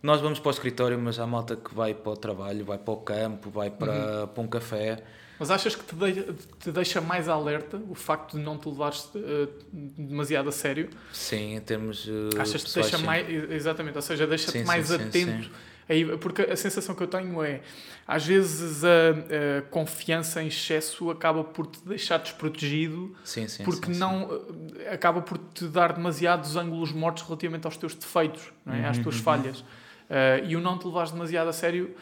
[0.03, 2.95] nós vamos para o escritório, mas há malta que vai para o trabalho, vai para
[2.95, 4.27] o campo, vai para, uhum.
[4.27, 5.03] para um café
[5.41, 9.07] mas achas que te, de, te deixa mais alerta o facto de não te levares
[9.15, 9.49] uh,
[9.97, 10.91] demasiado a sério?
[11.13, 12.07] Sim, em termos.
[12.07, 13.05] Uh, achas que te deixa sim.
[13.05, 13.27] mais.
[13.51, 15.45] Exatamente, ou seja, deixa-te mais sim, atento.
[15.45, 15.51] Sim,
[15.91, 17.63] Aí, porque a sensação que eu tenho é,
[18.07, 23.93] às vezes a, a, confiança em excesso acaba por te deixar desprotegido, sim, sim, porque
[23.93, 24.41] sim, não.
[24.79, 28.87] Eh, acaba por te dar demasiados ângulos mortos relativamente aos teus defeitos, é?
[28.87, 29.23] às tuas uhum.
[29.23, 29.61] falhas.
[29.61, 31.93] Uh, e o não te levares demasiado a sério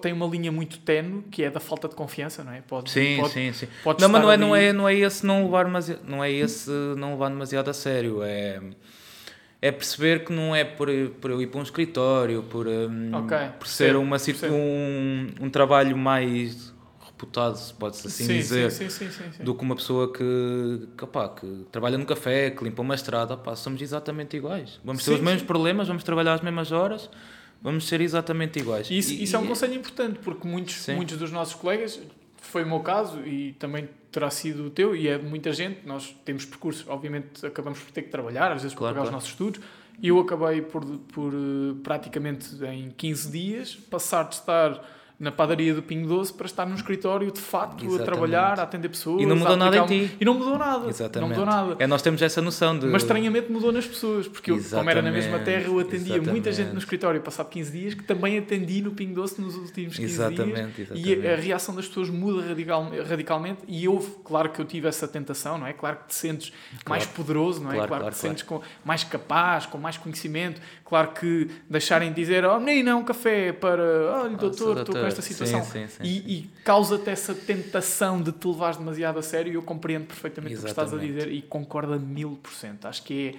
[0.00, 2.60] tem uma linha muito tenue que é da falta de confiança, não é?
[2.60, 3.68] Pode, sim, pode, sim, sim.
[3.82, 6.30] Pode não, mas não é, não é, não é esse não levar demasiado, não é
[6.30, 8.60] esse não levar demasiado a sério, é
[9.64, 10.88] é perceber que não é por,
[11.22, 13.48] por eu ir para um escritório, por, um, okay.
[13.58, 14.18] por ser uma,
[14.50, 16.74] um, um trabalho mais
[17.06, 19.08] reputado, pode-se assim sim, dizer, sim, sim,
[19.42, 23.56] do que uma pessoa que, que, que, trabalha no café, que limpa uma estrada, opa,
[23.56, 24.78] somos exatamente iguais.
[24.84, 27.08] Vamos ter os mesmos problemas, vamos trabalhar as mesmas horas,
[27.62, 28.90] vamos ser exatamente iguais.
[28.90, 32.00] Isso, e, isso é um conselho importante, porque muitos, muitos dos nossos colegas,
[32.36, 35.80] foi o meu caso e também terá sido o teu, e é de muita gente,
[35.84, 39.08] nós temos percursos, obviamente acabamos por ter que trabalhar, às vezes claro, para pagar claro.
[39.08, 39.60] os nossos estudos,
[40.00, 44.84] e eu acabei por, por eh, praticamente em 15 dias passar de estar
[45.18, 48.02] na padaria do Pingo Doce para estar no escritório de facto Exatamente.
[48.02, 49.22] a trabalhar, a atender pessoas.
[49.22, 50.16] E não mudou nada em ti.
[50.20, 50.88] E não mudou nada.
[50.88, 51.20] Exatamente.
[51.20, 51.76] Não mudou nada.
[51.78, 52.86] É, nós temos essa noção de.
[52.86, 56.30] Mas estranhamente mudou nas pessoas, porque eu, como era na mesma terra, eu atendia Exatamente.
[56.30, 59.96] muita gente no escritório passado 15 dias que também atendi no Pingo Doce nos últimos
[59.96, 60.84] 15 Exatamente.
[60.84, 60.90] dias.
[60.94, 63.60] E a, a, reação das pessoas muda radical, radicalmente.
[63.68, 65.72] E houve, claro que eu tive essa tentação, não é?
[65.72, 66.50] Claro que te sentes
[66.84, 66.88] claro.
[66.88, 67.74] mais poderoso, não é?
[67.74, 70.60] Claro, claro, claro que te sentes com, mais capaz, com mais conhecimento.
[70.84, 73.82] Claro que deixarem de dizer, oh, nem não, um café para,
[74.22, 75.64] olha, doutor, estou com esta situação.
[75.64, 79.54] Sim, sim, sim, e, e causa-te essa tentação de te levares demasiado a sério e
[79.54, 80.72] eu compreendo perfeitamente Exatamente.
[80.72, 82.86] o que estás a dizer e concordo a mil por cento.
[82.86, 83.34] Acho que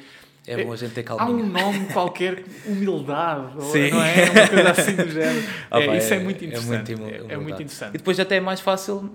[0.48, 0.62] é.
[0.62, 1.24] É bom a gente ter calma.
[1.24, 3.92] Há um nome qualquer, humildade, Sim.
[3.92, 4.30] não é?
[4.30, 5.46] Uma coisa assim do género.
[5.72, 6.94] Ah, é, isso é, é, muito interessante.
[6.94, 7.96] É muito, é, é muito interessante.
[7.96, 9.12] E depois até é mais fácil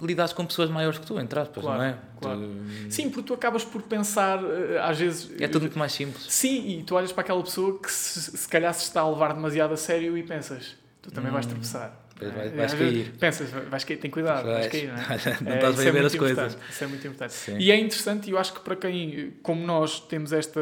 [0.00, 1.98] lidares com pessoas maiores que tu, entre aspas, claro, não é?
[2.20, 2.40] Claro.
[2.40, 2.92] Tu...
[2.92, 5.30] Sim, porque tu acabas por pensar, eh, às vezes.
[5.40, 6.26] É tudo muito mais simples.
[6.28, 9.32] Sim, e tu olhas para aquela pessoa que se, se calhar se está a levar
[9.32, 11.34] demasiado a sério e pensas, tu também hum.
[11.34, 12.06] vais tropeçar.
[12.18, 13.12] Depois vai, vais cair.
[13.18, 15.36] Pensas, vais cair, tem cuidado, vais, vais cair, não é?
[15.42, 16.58] não é, estás a ver é as coisas.
[16.70, 17.34] Isso é muito importante.
[17.34, 17.58] Sim.
[17.58, 20.60] E é interessante, e eu acho que para quem, como nós, temos esta,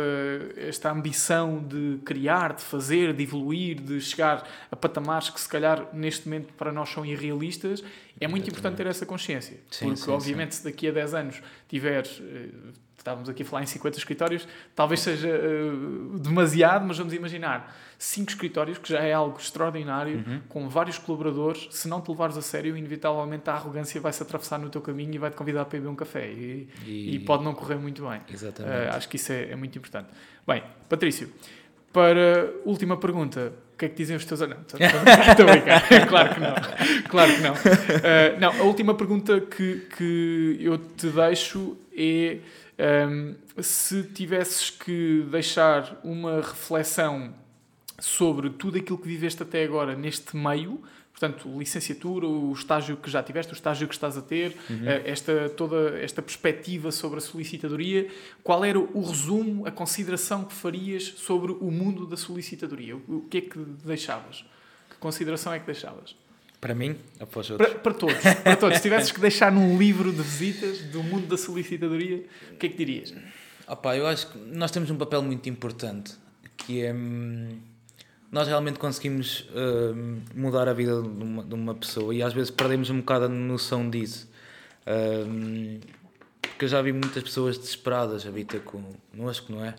[0.57, 5.89] esta ambição de criar, de fazer, de evoluir, de chegar a patamares que se calhar
[5.93, 7.85] neste momento para nós são irrealistas,
[8.25, 9.59] é muito importante ter essa consciência.
[9.71, 12.49] Sim, porque, sim, obviamente, se daqui a 10 anos tiveres eh,
[13.05, 18.31] estávamos aqui a falar em 50 escritórios, talvez seja uh, demasiado, mas vamos imaginar 5
[18.31, 20.41] escritórios, que já é algo extraordinário, uhum.
[20.49, 21.69] com vários colaboradores.
[21.71, 25.15] Se não te levares a sério, inevitavelmente a arrogância vai se atravessar no teu caminho
[25.15, 26.31] e vai te convidar para beber um café.
[26.31, 27.17] E, e...
[27.17, 28.23] e pode não correr muito bem.
[28.33, 28.75] Exatamente.
[28.75, 30.09] Uh, acho que isso é, é muito importante.
[30.47, 31.31] Bem, Patrício,
[31.93, 33.53] para última pergunta,
[33.85, 34.57] que é que dizem os teus olhos?
[34.59, 35.89] Estou a brincar.
[36.09, 36.55] claro que não.
[37.09, 37.53] Claro que não.
[37.53, 42.39] Uh, não, a última pergunta que, que eu te deixo é
[43.09, 47.35] um, se tivesses que deixar uma reflexão
[48.01, 50.83] sobre tudo aquilo que viveste até agora neste meio,
[51.15, 54.89] portanto, licenciatura, o estágio que já tiveste, o estágio que estás a ter, uhum.
[54.89, 58.09] Eh, esta, toda esta perspectiva sobre a solicitadoria,
[58.43, 62.97] qual era o resumo, a consideração que farias sobre o mundo da solicitadoria?
[62.97, 64.45] O que é que deixavas?
[64.91, 66.17] Que consideração é que deixavas?
[66.61, 67.71] Para mim ou para os outros?
[67.71, 68.23] Para, para todos.
[68.43, 68.77] Para todos.
[68.77, 72.69] Se tivesses que deixar num livro de visitas do mundo da solicitadoria, o que é
[72.69, 73.15] que dirias?
[73.69, 76.15] Opa, eu acho que nós temos um papel muito importante,
[76.57, 76.93] que é...
[78.35, 79.95] Hum, nós realmente conseguimos uh,
[80.35, 83.29] mudar a vida de uma, de uma, pessoa e às vezes perdemos um bocado a
[83.29, 84.29] noção disso.
[84.87, 85.81] Uh,
[86.41, 89.75] porque eu já vi muitas pessoas desesperadas a ter connosco, não é?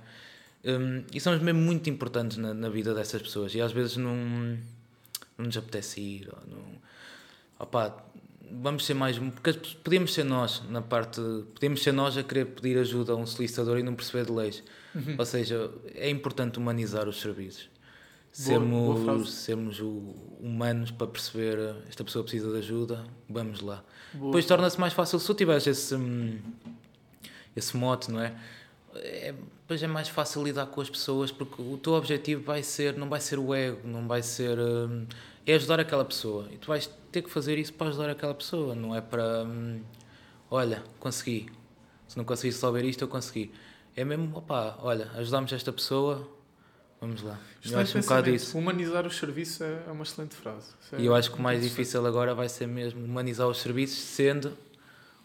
[0.66, 4.16] Um, e somos mesmo muito importantes na, na, vida dessas pessoas e às vezes não
[5.38, 6.30] não nos apetece ir.
[6.30, 6.64] Ou não...
[7.60, 7.96] Opa,
[8.52, 9.18] vamos ser mais.
[9.20, 9.54] Porque
[9.84, 11.22] podíamos ser nós na parte.
[11.54, 14.64] Podíamos ser nós a querer pedir ajuda a um solicitador e não perceber de leis.
[14.94, 15.16] Uhum.
[15.18, 17.70] Ou seja, é importante humanizar os serviços.
[18.36, 23.82] Sermos, boa, boa sermos humanos para perceber esta pessoa precisa de ajuda, vamos lá.
[24.14, 24.26] Boa.
[24.26, 26.38] Depois torna-se mais fácil se tu tiveres esse, hum,
[27.56, 28.36] esse mote, não é?
[28.96, 29.34] é?
[29.62, 33.08] Depois é mais fácil lidar com as pessoas porque o teu objetivo vai ser, não
[33.08, 34.60] vai ser o ego, não vai ser.
[34.60, 35.08] Hum,
[35.48, 36.50] é ajudar aquela pessoa.
[36.52, 39.46] E tu vais ter que fazer isso para ajudar aquela pessoa, não é para.
[39.46, 39.80] Hum,
[40.52, 41.48] olha, consegui.
[42.06, 43.50] Se não conseguiste resolver isto, eu consegui.
[43.96, 46.35] É mesmo, opá, olha, ajudamos esta pessoa,
[47.06, 47.40] vamos lá.
[47.64, 48.58] eu acho um bocado isso.
[48.58, 50.68] Humanizar os serviços é uma excelente frase.
[50.92, 53.98] É e eu acho que o mais difícil agora vai ser mesmo humanizar os serviços,
[53.98, 54.58] sendo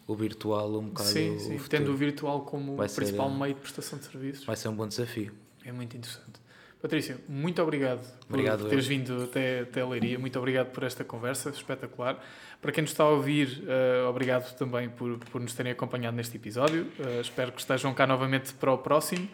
[0.07, 1.09] o virtual um bocado.
[1.09, 1.57] Sim, sim.
[1.57, 4.45] O tendo o virtual como vai principal ser, meio de prestação de serviços.
[4.45, 5.33] Vai ser um bom desafio.
[5.65, 6.41] É muito interessante.
[6.81, 10.19] Patrícia, muito obrigado, obrigado por teres vindo até, até a Leiria.
[10.19, 12.19] Muito obrigado por esta conversa espetacular.
[12.61, 16.37] Para quem nos está a ouvir, uh, obrigado também por, por nos terem acompanhado neste
[16.37, 16.85] episódio.
[16.99, 19.29] Uh, espero que estejam cá novamente para o próximo.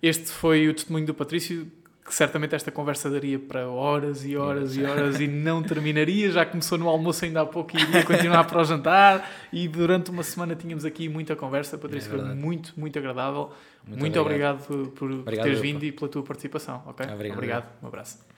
[0.00, 1.70] Este foi o testemunho do Patrício
[2.04, 6.30] que certamente esta conversa daria para horas e horas e horas e não terminaria.
[6.30, 9.30] Já começou no almoço ainda há pouco e iria continuar para o jantar.
[9.52, 11.78] E durante uma semana tínhamos aqui muita conversa.
[11.78, 13.52] Patrícia, é foi muito, muito agradável.
[13.86, 14.64] Muito, muito obrigado.
[14.64, 16.82] obrigado, por, obrigado, teres vindo e pela tua participação.
[16.88, 17.06] Okay?
[17.06, 17.36] Obrigado.
[17.36, 17.68] obrigado.
[17.82, 18.31] Um abraço.